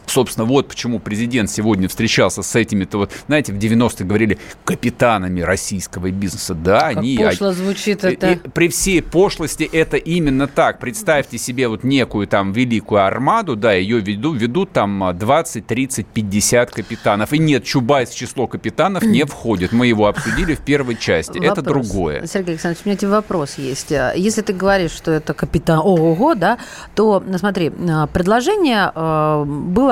[0.06, 6.10] Собственно, вот почему президент сегодня встречался с этими-то вот, знаете, в 90-е говорили капитанами российского
[6.10, 6.54] бизнеса.
[6.54, 7.18] Да, как они...
[7.18, 8.32] пошло звучит это.
[8.32, 10.78] И, при всей пошлости это именно так.
[10.78, 16.70] Представьте себе вот некую там великую армаду, да, ее ведут, ведут там 20, 30, 50
[16.70, 17.32] капитанов.
[17.32, 19.72] И нет, Чубайс в число капитанов не входит.
[19.72, 21.38] Мы его обсудили в первой части.
[21.38, 21.52] Вопрос.
[21.52, 22.26] Это другое.
[22.26, 23.90] Сергей Александрович, у меня тебе вопрос есть.
[23.90, 26.58] Если ты говоришь, что это капитан ого-го, да,
[26.94, 29.44] то, смотри, предложение э,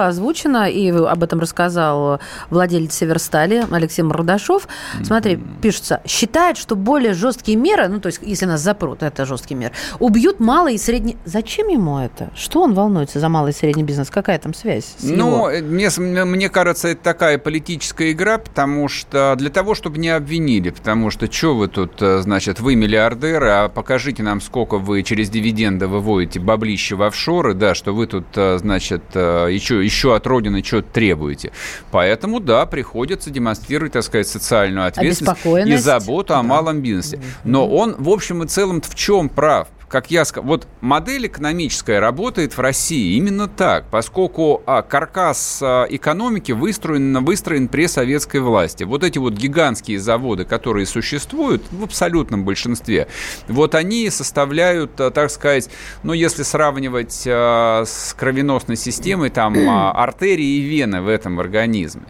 [0.05, 4.69] было озвучено, и об этом рассказал владелец Северстали Алексей Мордашов.
[5.03, 9.59] Смотри, пишется, считает, что более жесткие меры, ну, то есть, если нас запрут, это жесткие
[9.59, 11.17] меры, убьют малый и средний...
[11.25, 12.31] Зачем ему это?
[12.37, 14.11] Что он волнуется за малый и средний бизнес?
[14.11, 14.97] Какая там связь?
[15.03, 15.91] ну, мне,
[16.25, 21.31] мне кажется, это такая политическая игра, потому что для того, чтобы не обвинили, потому что
[21.31, 26.41] что вы тут, э, значит, вы миллиардеры, а покажите нам, сколько вы через дивиденды выводите
[26.41, 30.89] баблище в офшоры, да, что вы тут, э, значит, еще, э, еще от Родины что-то
[30.93, 31.53] требуете.
[31.91, 37.21] Поэтому, да, приходится демонстрировать, так сказать, социальную ответственность и заботу о малом бизнесе.
[37.45, 39.69] Но он, в общем и целом, в чем прав?
[39.95, 45.87] Как я сказал, вот модель экономическая работает в России именно так, поскольку а, каркас а,
[45.89, 48.83] экономики выстроен, выстроен при советской власти.
[48.83, 53.07] Вот эти вот гигантские заводы, которые существуют в абсолютном большинстве,
[53.47, 55.71] вот они составляют, а, так сказать,
[56.03, 62.03] ну, если сравнивать а, с кровеносной системой, там, а, артерии и вены в этом организме.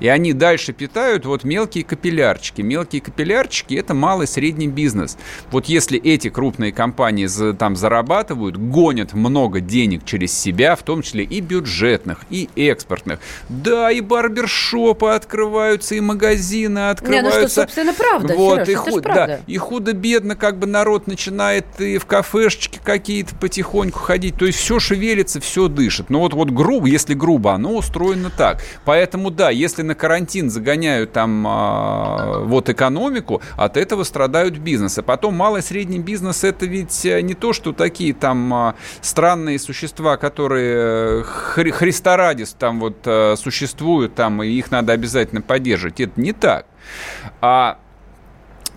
[0.00, 2.62] И они дальше питают вот мелкие капиллярчики.
[2.62, 5.16] Мелкие капиллярчики– это малый средний бизнес.
[5.50, 11.24] Вот если эти крупные компании там зарабатывают, гонят много денег через себя, в том числе
[11.24, 13.20] и бюджетных, и экспортных.
[13.48, 17.30] Да, и барбершопы открываются, и магазины открываются.
[17.30, 21.06] Не, ну что, собственно, правда, вот, Сереж, и, худ, да, и худо-бедно как бы народ
[21.06, 24.36] начинает и в кафешечки какие-то потихоньку ходить.
[24.36, 26.10] То есть все шевелится, все дышит.
[26.10, 28.62] Но вот, вот грубо, если грубо, оно устроено так.
[28.84, 35.02] Поэтому да, если на карантин загоняют там а, вот экономику, от этого страдают бизнесы.
[35.02, 39.58] Потом малый и средний бизнес это ведь э, не то, что такие там а, странные
[39.58, 42.16] существа, которые э, хри Христа
[42.58, 46.00] там вот а, существуют, там, и их надо обязательно поддерживать.
[46.00, 46.66] Это не так.
[47.40, 47.78] А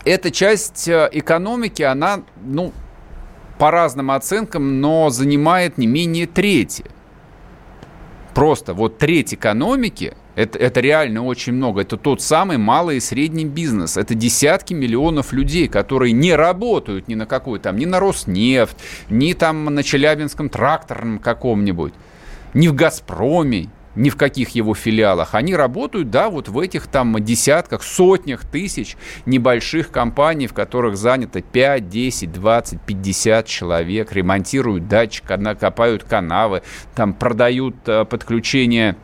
[0.05, 2.73] эта часть экономики, она, ну,
[3.57, 6.85] по разным оценкам, но занимает не менее трети.
[8.33, 11.81] Просто вот треть экономики это, это реально очень много.
[11.81, 13.97] Это тот самый малый и средний бизнес.
[13.97, 18.77] Это десятки миллионов людей, которые не работают ни на какой там, ни на Роснефть,
[19.09, 21.93] ни там на Челябинском тракторном каком-нибудь,
[22.53, 25.35] ни в «Газпроме», ни в каких его филиалах.
[25.35, 31.41] Они работают, да, вот в этих там десятках, сотнях тысяч небольших компаний, в которых занято
[31.41, 35.25] 5, 10, 20, 50 человек, ремонтируют датчик,
[35.59, 36.61] копают канавы,
[36.95, 38.95] там продают э, подключение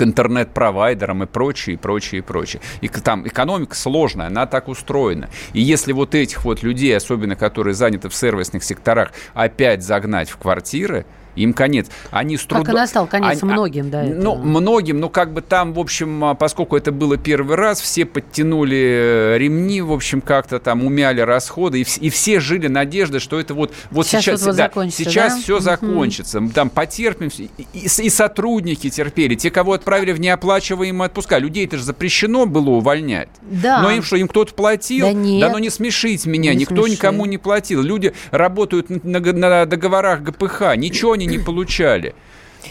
[0.00, 2.62] к интернет-провайдерам и прочее, и прочее, и прочее.
[2.80, 5.28] И там экономика сложная, она так устроена.
[5.52, 10.38] И если вот этих вот людей, особенно которые заняты в сервисных секторах, опять загнать в
[10.38, 11.04] квартиры,
[11.36, 11.88] им конец.
[12.10, 12.64] Они с трудом...
[12.64, 14.02] Как и настал конец Они, многим, да.
[14.02, 18.04] Ну, многим, ну, как бы там, в общем, а, поскольку это было первый раз, все
[18.04, 23.38] подтянули э, ремни, в общем, как-то там умяли расходы, и, и все жили надеждой, что
[23.38, 25.40] это вот, вот сейчас, сейчас, вот да, сейчас да?
[25.40, 26.42] все закончится.
[26.54, 31.38] Там потерпим, и, и, и сотрудники терпели, те, кого отправили в неоплачиваемые отпуска.
[31.38, 33.28] Людей это же запрещено было увольнять.
[33.42, 33.82] Да.
[33.82, 35.06] Но им что, им кто-то платил?
[35.06, 35.40] Да нет.
[35.40, 36.92] Да ну не смешите меня, не никто смеши.
[36.92, 37.82] никому не платил.
[37.82, 42.14] Люди работают на, на договорах ГПХ, ничего они не получали.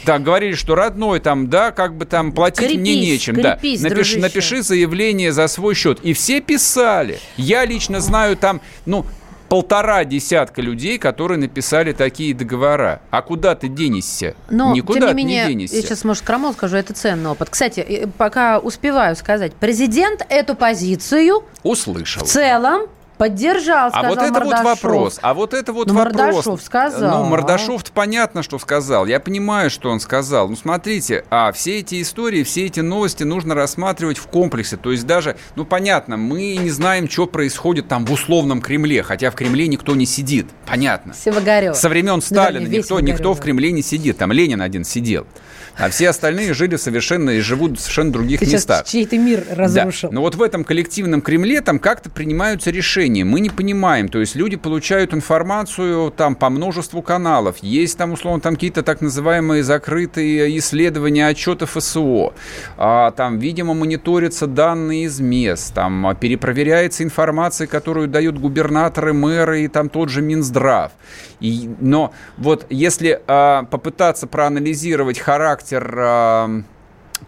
[0.06, 3.36] Так, говорили, что родной там, да, как бы там платить крепись, мне нечем.
[3.36, 3.90] Крепись, да.
[3.90, 6.00] Напиши, напиши заявление за свой счет.
[6.02, 7.20] И все писали.
[7.38, 9.06] Я лично знаю там, ну,
[9.50, 13.02] полтора десятка людей, которые написали такие договора.
[13.10, 14.36] А куда ты денешься?
[14.50, 15.76] Но, Никуда тем не менее, не денешься.
[15.78, 17.50] Я сейчас, может, крамол скажу, это ценный опыт.
[17.50, 22.24] Кстати, пока успеваю сказать, президент эту позицию услышал.
[22.24, 22.84] В целом
[23.20, 24.64] Поддержал, сказал А вот это Мордашов.
[24.64, 25.20] вот вопрос.
[25.22, 26.16] А вот это вот ну, вопрос.
[26.16, 27.24] Мордашов сказал.
[27.24, 29.08] Ну, Мордашов понятно, что сказал.
[29.08, 30.48] Я понимаю, что он сказал.
[30.48, 34.78] Ну, смотрите, а все эти истории, все эти новости нужно рассматривать в комплексе.
[34.78, 39.32] То есть даже, ну, понятно, мы не знаем, что происходит там в условном Кремле, хотя
[39.32, 40.48] в Кремле никто не сидит.
[40.66, 41.14] Понятно.
[41.14, 41.76] Севагарев.
[41.76, 44.18] Со времен Сталина да, никто, никто в Кремле не сидит.
[44.18, 45.28] Там Ленин один сидел.
[45.78, 48.86] А все остальные жили совершенно и живут в совершенно других Ты местах.
[48.86, 50.10] чей-то мир разрушил.
[50.10, 50.16] Да.
[50.16, 53.09] Но вот в этом коллективном Кремле там как-то принимаются решения.
[53.10, 54.10] Мы не понимаем.
[54.10, 57.58] То есть люди получают информацию там по множеству каналов.
[57.58, 62.34] Есть там, условно, там какие-то так называемые закрытые исследования, отчеты ФСО.
[62.78, 65.74] А, там, видимо, мониторятся данные из мест.
[65.74, 70.92] Там а, перепроверяется информация, которую дают губернаторы, мэры и там тот же Минздрав.
[71.40, 76.62] И, но вот если а, попытаться проанализировать характер а,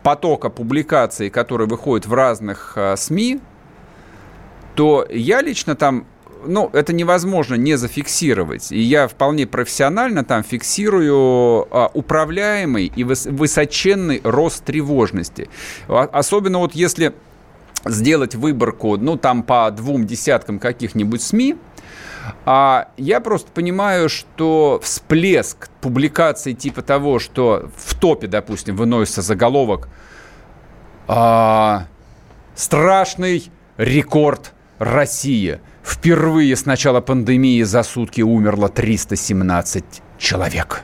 [0.03, 3.39] потока публикаций, которые выходят в разных а, СМИ,
[4.75, 6.05] то я лично там
[6.45, 8.71] ну, это невозможно не зафиксировать.
[8.71, 15.49] И я вполне профессионально там фиксирую а, управляемый и выс- высоченный рост тревожности.
[15.87, 17.13] А, особенно вот если
[17.85, 21.57] сделать выборку, ну, там по двум десяткам каких-нибудь СМИ,
[22.45, 29.89] а я просто понимаю, что всплеск публикаций типа того, что в топе, допустим, выносится заголовок
[31.07, 31.87] а,
[32.55, 35.61] «Страшный рекорд Россия.
[35.83, 39.83] Впервые с начала пандемии за сутки умерло 317
[40.17, 40.81] человек».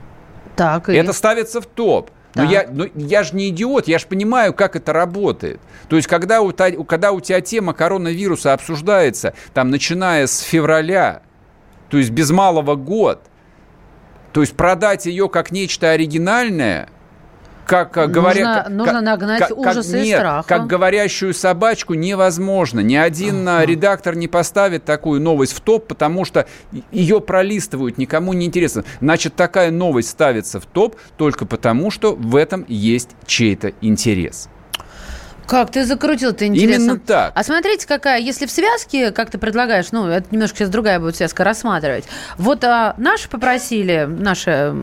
[0.56, 0.94] Так, и...
[0.94, 2.12] Это ставится в топ.
[2.36, 5.60] Но я, но я же не идиот, я же понимаю, как это работает.
[5.90, 11.24] То есть, когда у, когда у тебя тема коронавируса обсуждается, там, начиная с февраля,
[11.90, 13.24] то есть без малого год.
[14.34, 16.90] То есть продать ее как нечто оригинальное,
[17.68, 20.48] как нужно, говоря, нужно как, нагнать как, ужасы как, и нет, страха.
[20.48, 22.80] Как говорящую собачку невозможно.
[22.80, 23.66] Ни один uh-huh.
[23.66, 26.48] редактор не поставит такую новость в топ, потому что
[26.92, 28.84] ее пролистывают, никому не интересно.
[29.02, 34.50] Значит, такая новость ставится в топ только потому, что в этом есть чей-то интерес.
[35.48, 36.84] Как ты закрутил это интересно.
[36.84, 37.32] Именно так.
[37.34, 41.16] А смотрите, какая, если в связке, как ты предлагаешь, ну, это немножко сейчас другая будет
[41.16, 42.04] связка рассматривать.
[42.38, 44.76] Вот а, наши попросили, наши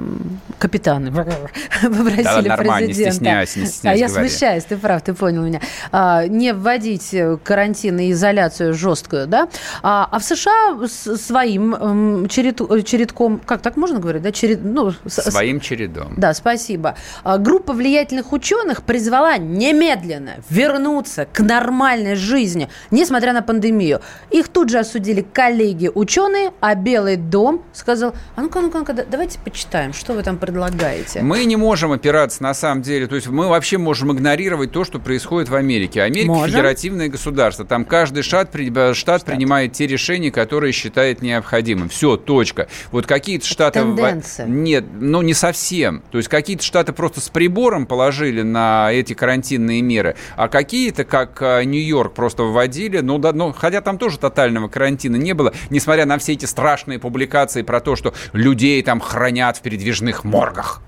[0.59, 1.13] капитаны
[1.83, 3.13] попросили Да, нормально, не президента.
[3.15, 4.29] стесняйся, не а стесняйся, я говори.
[4.29, 5.61] смущаюсь, ты прав, ты понял меня.
[5.93, 9.49] А, не вводить э, карантин и изоляцию жесткую, да?
[9.83, 14.33] А, а в США с своим черед- э, чередком, как так можно говорить, да?
[14.33, 16.15] Черед, ну, с- Своим чередом.
[16.17, 16.97] да, спасибо.
[17.23, 24.01] А, Группа влиятельных ученых призвала немедленно вернуться к нормальной жизни, несмотря на пандемию.
[24.31, 29.39] Их тут же осудили коллеги-ученые, а Белый дом сказал, а ну-ка, ну-ка, ну-ка, да- давайте
[29.41, 31.23] почитаем, что вы там предлагаете.
[31.23, 34.99] Мы не можем опираться на самом деле, то есть мы вообще можем игнорировать то, что
[35.01, 36.03] происходит в Америке.
[36.03, 36.51] Америка Можем.
[36.55, 41.89] федеративное государство, там каждый штат, э, штат, принимает те решения, которые считает необходимым.
[41.89, 42.69] Все, точка.
[42.93, 43.83] Вот какие-то штаты...
[43.83, 44.47] в- тенденция.
[44.47, 46.03] Нет, ну не совсем.
[46.13, 51.41] То есть какие-то штаты просто с прибором положили на эти карантинные меры, а какие-то, как
[51.41, 56.07] э, Нью-Йорк, просто вводили, ну, да, ну, хотя там тоже тотального карантина не было, несмотря
[56.07, 60.83] на все эти страшные публикации про то, что людей там хранят в передвижных моргах.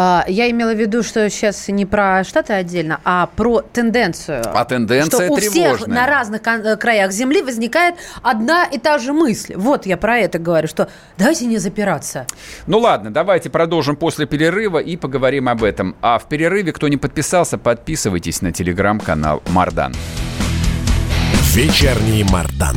[0.00, 4.44] А, Я имела в виду, что сейчас не про Штаты отдельно, а про тенденцию.
[4.54, 9.12] А тенденция что у всех на разных э, краях Земли возникает одна и та же
[9.12, 9.54] мысль.
[9.56, 12.26] Вот я про это говорю, что давайте не запираться.
[12.68, 15.96] Ну ладно, давайте продолжим после перерыва и поговорим об этом.
[16.00, 19.92] А в перерыве, кто не подписался, подписывайтесь на телеграм-канал Мардан.
[21.54, 22.76] Вечерний Мардан.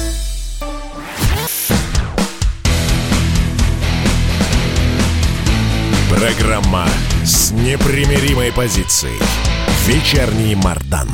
[6.11, 6.85] Программа
[7.23, 9.17] с непримиримой позицией.
[9.87, 11.07] Вечерний Мардан.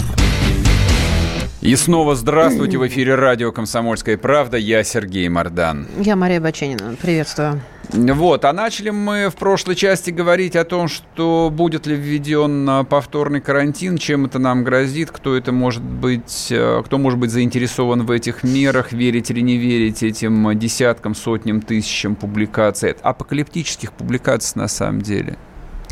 [1.62, 4.58] И снова здравствуйте в эфире радио «Комсомольская правда».
[4.58, 5.88] Я Сергей Мардан.
[6.00, 6.96] Я Мария Баченина.
[7.00, 7.62] Приветствую.
[7.94, 12.84] Вот, а начали мы в прошлой части говорить о том, что будет ли введен а,
[12.84, 18.06] повторный карантин, чем это нам грозит, кто это может быть, э, кто может быть заинтересован
[18.06, 24.60] в этих мерах, верить или не верить этим а, десяткам, сотням, тысячам публикаций, апокалиптических публикаций
[24.60, 25.38] на самом деле.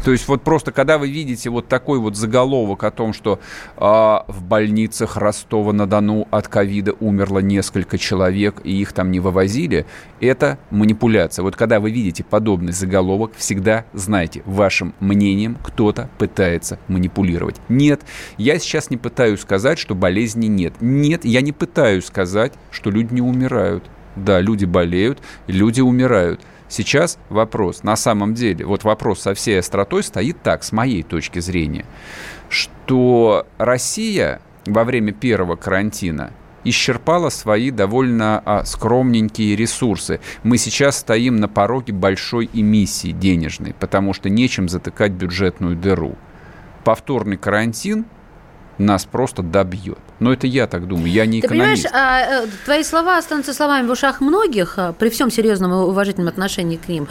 [0.04, 3.40] То есть вот просто когда вы видите вот такой вот заголовок о том, что
[3.78, 9.86] а, в больницах Ростова-на-Дону от ковида умерло несколько человек и их там не вывозили,
[10.20, 11.44] это манипуляция.
[11.44, 17.56] Вот когда вы видите подобный заголовок, всегда знайте, вашим мнением кто-то пытается манипулировать.
[17.70, 18.02] Нет,
[18.38, 20.74] я сейчас не пытаюсь сказать, что болезни нет.
[20.82, 23.84] Нет, я не пытаюсь сказать, что люди не умирают.
[24.16, 26.42] Да, люди болеют, люди умирают.
[26.68, 31.40] Сейчас вопрос, на самом деле, вот вопрос со всей остротой стоит так, с моей точки
[31.40, 31.86] зрения,
[32.50, 36.32] что Россия во время первого карантина
[36.64, 40.20] исчерпала свои довольно а, скромненькие ресурсы.
[40.44, 46.18] Мы сейчас стоим на пороге большой эмиссии денежной, потому что нечем затыкать бюджетную дыру.
[46.84, 48.06] Повторный карантин
[48.78, 49.98] нас просто добьет.
[50.20, 51.84] Но это я так думаю, я не Ты экономист.
[51.84, 55.76] понимаешь, а, э, твои слова останутся словами в ушах многих, а, при всем серьезном и
[55.76, 57.08] уважительном отношении к ним,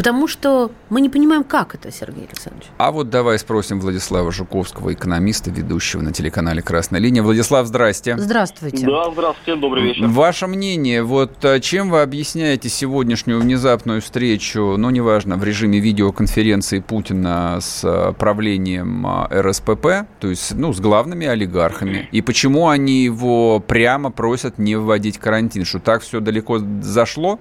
[0.00, 2.68] потому что мы не понимаем, как это, Сергей Александрович.
[2.78, 7.22] А вот давай спросим Владислава Жуковского, экономиста, ведущего на телеканале «Красная линия».
[7.22, 8.16] Владислав, здрасте.
[8.16, 8.86] Здравствуйте.
[8.86, 10.06] Да, здравствуйте, добрый вечер.
[10.06, 16.80] Ваше мнение, вот а, чем вы объясняете сегодняшнюю внезапную встречу, ну, неважно, в режиме видеоконференции
[16.80, 23.04] Путина с а, правлением а, РСПП, то есть, ну, с главными олигархами, и почему они
[23.04, 27.38] его прямо просят не вводить карантин, что так все далеко зашло?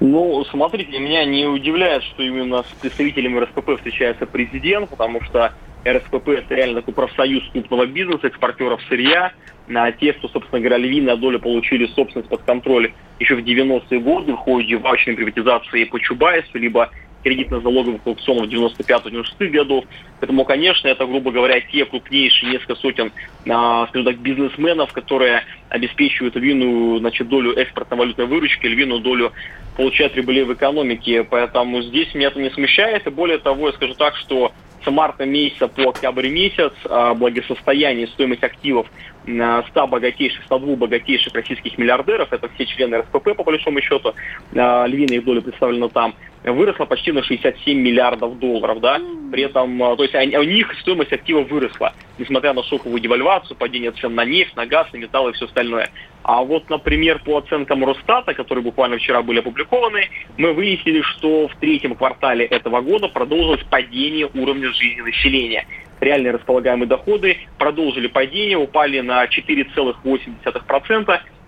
[0.00, 5.52] Ну, смотрите, меня не удивляет, что именно с представителями РСПП встречается президент, потому что
[5.86, 9.32] РСПП это реально такой профсоюз крупного бизнеса, экспортеров сырья.
[9.74, 14.32] А те, кто, собственно говоря, львиная доля получили собственность под контроль еще в 90-е годы
[14.32, 16.90] в ходе ваучной приватизации по Чубайсу, либо
[17.22, 19.84] кредитно-залоговых аукционов 95-96 годов.
[20.20, 23.12] Поэтому, конечно, это, грубо говоря, те крупнейшие несколько сотен,
[23.48, 29.32] а, скажем так, бизнесменов, которые обеспечивают львиную значит, долю экспортно-валютной выручки, львиную долю
[29.78, 31.22] получают прибыли в экономике.
[31.22, 33.06] Поэтому здесь меня это не смущает.
[33.06, 34.52] И более того, я скажу так, что
[34.84, 38.86] с марта месяца по октябрь месяц а, благосостояние, стоимость активов
[39.26, 44.14] а, 100 богатейших, 102 богатейших российских миллиардеров, это все члены РСПП по большому счету,
[44.56, 46.14] а, львиная их доля представлена там,
[46.44, 49.00] выросла почти на 67 миллиардов долларов, да,
[49.30, 54.14] при этом, то есть у них стоимость актива выросла, несмотря на шоковую девальвацию, падение цен
[54.14, 55.90] на нефть, на газ, на металлы и все остальное.
[56.22, 61.56] А вот, например, по оценкам Росстата, которые буквально вчера были опубликованы, мы выяснили, что в
[61.56, 65.66] третьем квартале этого года продолжилось падение уровня жизни населения.
[66.00, 70.62] Реальные располагаемые доходы продолжили падение, упали на 4,8%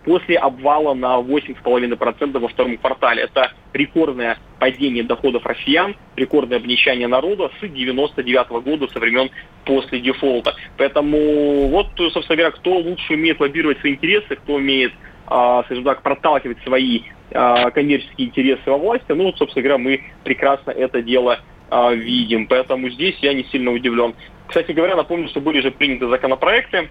[0.04, 3.22] после обвала на 8,5% во втором квартале.
[3.22, 9.30] Это рекордное падение доходов россиян, рекордное обнищание народа с 99 -го года, со времен
[9.64, 10.54] после дефолта.
[10.76, 14.92] Поэтому вот, собственно говоря, кто лучше умеет лоббировать свои интересы, кто умеет,
[15.26, 20.70] а, скажем так, проталкивать свои а, коммерческие интересы во власти, ну, собственно говоря, мы прекрасно
[20.70, 21.40] это дело
[21.70, 22.46] а, видим.
[22.46, 24.14] Поэтому здесь я не сильно удивлен.
[24.48, 26.90] Кстати говоря, напомню, что были же приняты законопроекты,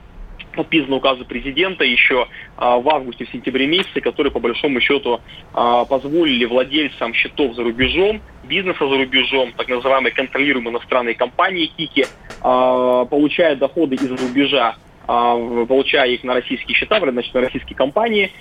[0.59, 5.21] подписаны указы президента еще а, в августе, в сентябре месяце, которые по большому счету
[5.53, 12.07] а, позволили владельцам счетов за рубежом, бизнеса за рубежом, так называемые контролируемые иностранные компании КИКи,
[12.41, 14.75] а, получая доходы из рубежа,
[15.07, 18.31] получая их на российские счета, значит, на российские компании,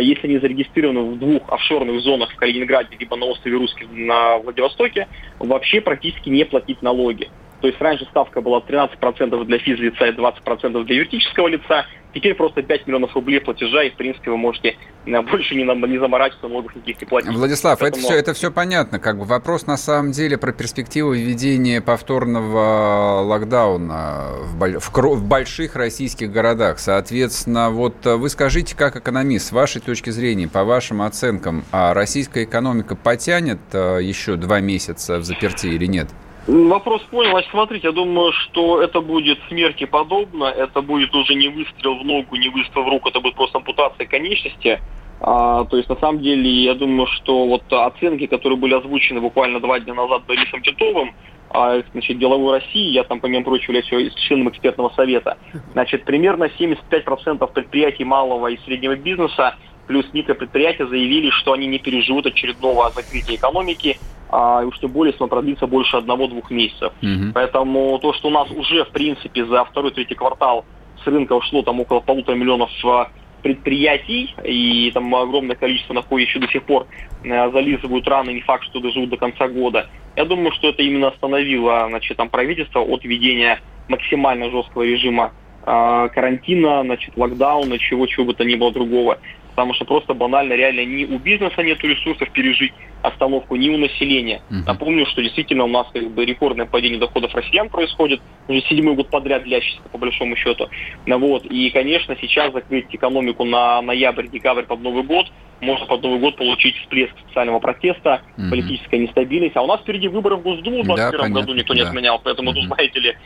[0.00, 5.08] если они зарегистрированы в двух офшорных зонах в Калининграде, либо на острове Русских на Владивостоке,
[5.40, 7.30] вообще практически не платить налоги.
[7.64, 11.86] То есть раньше ставка была 13% для физлица и 20% для юридического лица.
[12.12, 15.98] Теперь просто 5 миллионов рублей платежа, и, в принципе, вы можете э, больше не, не
[15.98, 17.30] заморачиваться, налогов никаких не платить.
[17.30, 18.02] Владислав, Поэтому...
[18.02, 18.98] это, все, это все понятно.
[18.98, 25.74] Как бы вопрос на самом деле про перспективу введения повторного локдауна в, в, в больших
[25.74, 26.80] российских городах.
[26.80, 31.94] Соответственно, вот э, вы скажите, как экономист, с вашей точки зрения, по вашим оценкам, а
[31.94, 36.10] российская экономика потянет э, еще два месяца в заперти или нет?
[36.46, 37.30] Вопрос понял.
[37.30, 40.44] Значит, смотрите, я думаю, что это будет смерти подобно.
[40.44, 44.06] Это будет уже не выстрел в ногу, не выстрел в руку, это будет просто ампутация
[44.06, 44.80] конечности.
[45.20, 49.60] А, то есть, на самом деле, я думаю, что вот оценки, которые были озвучены буквально
[49.60, 51.14] два дня назад Борисом Титовым,
[51.48, 55.38] а, значит, деловой России, я там, помимо прочего, являюсь членом экспертного совета,
[55.72, 62.26] значит, примерно 75% предприятий малого и среднего бизнеса плюс микропредприятия заявили, что они не переживут
[62.26, 63.98] очередного закрытия экономики,
[64.30, 66.92] а, уж тем более, если он продлится больше одного-двух месяцев.
[67.02, 67.32] Угу.
[67.34, 70.64] Поэтому то, что у нас уже, в принципе, за второй-третий квартал
[71.02, 73.10] с рынка ушло там около полутора миллионов а,
[73.44, 76.86] предприятий, и там огромное количество находит еще до сих пор
[77.22, 79.90] э, зализывают раны, не факт, что доживут до конца года.
[80.16, 85.32] Я думаю, что это именно остановило значит, там, правительство от введения максимально жесткого режима
[85.66, 89.18] э, карантина, значит, локдауна, чего-чего бы то ни было другого
[89.54, 94.40] потому что просто банально реально ни у бизнеса нет ресурсов пережить остановку, ни у населения.
[94.50, 94.64] Uh-huh.
[94.66, 99.10] Напомню, что действительно у нас как бы рекордное падение доходов россиян происходит, уже седьмой год
[99.10, 100.68] подряд длящийся по большому счету.
[101.06, 101.44] Ну вот.
[101.44, 105.26] И, конечно, сейчас закрыть экономику на ноябрь-декабрь под Новый год,
[105.60, 108.50] можно под Новый год получить всплеск социального протеста, uh-huh.
[108.50, 109.56] политическая нестабильность.
[109.56, 111.80] А у нас впереди выборы в Госдуму в 2021 да, году никто да.
[111.80, 112.54] не отменял, поэтому uh-huh.
[112.54, 113.16] тут, знаете ли,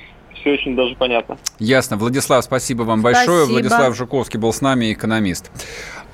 [0.49, 1.39] все очень даже понятно.
[1.59, 1.97] Ясно.
[1.97, 3.19] Владислав, спасибо вам спасибо.
[3.19, 3.47] большое.
[3.47, 5.51] Владислав Жуковский был с нами, экономист.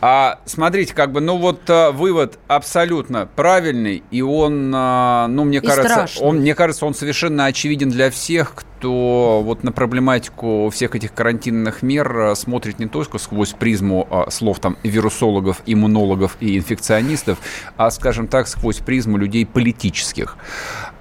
[0.00, 5.58] А смотрите, как бы, ну вот а, вывод абсолютно правильный, и он, а, ну мне
[5.58, 10.94] и кажется, он, мне кажется, он совершенно очевиден для всех, кто вот на проблематику всех
[10.94, 16.58] этих карантинных мер а, смотрит не только сквозь призму а, слов там вирусологов, иммунологов и
[16.58, 17.38] инфекционистов,
[17.78, 20.36] а, скажем так, сквозь призму людей политических.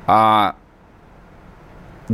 [0.07, 0.55] А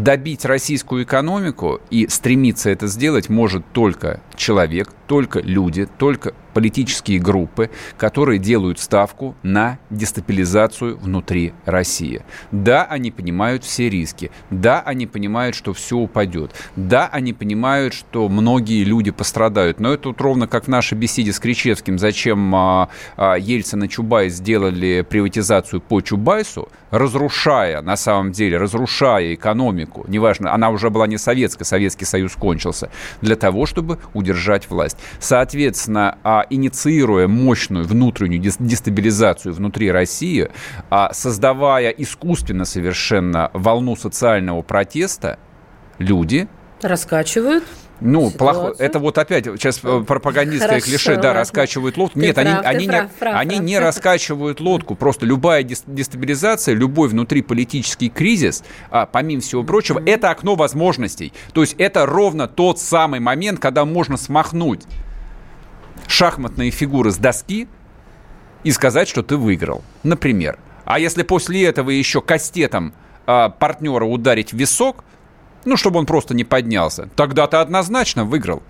[0.04, 7.70] добить российскую экономику и стремиться это сделать может только человек, только люди, только политические группы,
[7.98, 12.24] которые делают ставку на дестабилизацию внутри России.
[12.52, 14.32] Да, они понимают все риски.
[14.50, 16.52] Да, они понимают, что все упадет.
[16.76, 19.80] Да, они понимают, что многие люди пострадают.
[19.80, 23.90] Но это вот ровно как в нашей беседе с Кричевским, зачем а, а, Ельцин и
[23.90, 31.08] Чубайс сделали приватизацию по Чубайсу, разрушая, на самом деле, разрушая экономику, неважно, она уже была
[31.08, 32.90] не советская, Советский Союз кончился,
[33.22, 34.29] для того, чтобы удержать
[34.70, 34.98] власть.
[35.20, 40.50] Соответственно, а, инициируя мощную внутреннюю дестабилизацию внутри России,
[40.90, 45.40] а, создавая искусственно совершенно волну социального протеста,
[45.98, 46.48] люди
[46.82, 47.64] раскачивают
[48.02, 48.74] ну, плохо.
[48.80, 52.20] Это вот опять сейчас э, пропагандистское Хорошо, клише, да, раскачивают лодку.
[52.20, 53.66] Ты Нет, прав, они, они, прав, не, прав, они прав.
[53.66, 54.96] не раскачивают лодку.
[54.96, 60.12] Просто любая дестабилизация, любой внутриполитический кризис, а, помимо всего прочего, mm-hmm.
[60.12, 61.34] это окно возможностей.
[61.54, 64.84] То есть это ровно тот самый момент, когда можно смахнуть
[66.08, 67.68] шахматные фигуры с доски
[68.64, 69.84] и сказать, что ты выиграл.
[70.04, 70.58] Например.
[70.86, 72.94] А если после этого еще кастетом
[73.28, 75.04] э, партнера ударить в висок,
[75.66, 78.64] ну, чтобы он просто не поднялся, тогда ты однозначно выиграл.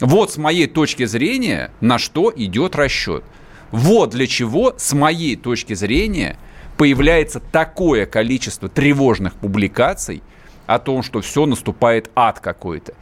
[0.00, 3.24] Вот с моей точки зрения, на что идет расчет.
[3.70, 6.38] Вот для чего, с моей точки зрения,
[6.76, 10.22] появляется такое количество тревожных публикаций
[10.66, 12.94] о том, что все наступает ад какой-то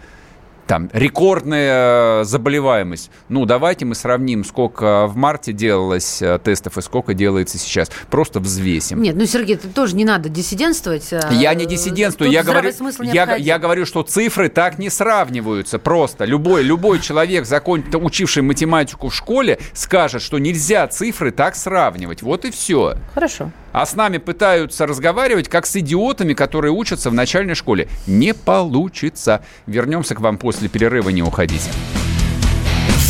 [0.66, 3.10] там рекордная заболеваемость.
[3.28, 7.90] Ну, давайте мы сравним, сколько в марте делалось э, тестов и сколько делается сейчас.
[8.10, 9.00] Просто взвесим.
[9.00, 11.12] Нет, ну, Сергей, ты тоже не надо диссидентствовать.
[11.12, 12.30] Э, я не диссидентствую.
[12.30, 16.24] Я говорю, я, я говорю, что цифры так не сравниваются просто.
[16.24, 22.22] Любой, любой человек, закон, учивший математику в школе, скажет, что нельзя цифры так сравнивать.
[22.22, 22.96] Вот и все.
[23.14, 27.88] Хорошо а с нами пытаются разговаривать, как с идиотами, которые учатся в начальной школе.
[28.06, 29.44] Не получится.
[29.66, 31.70] Вернемся к вам после перерыва, не уходите.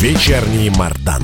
[0.01, 1.23] Вечерний Мардан.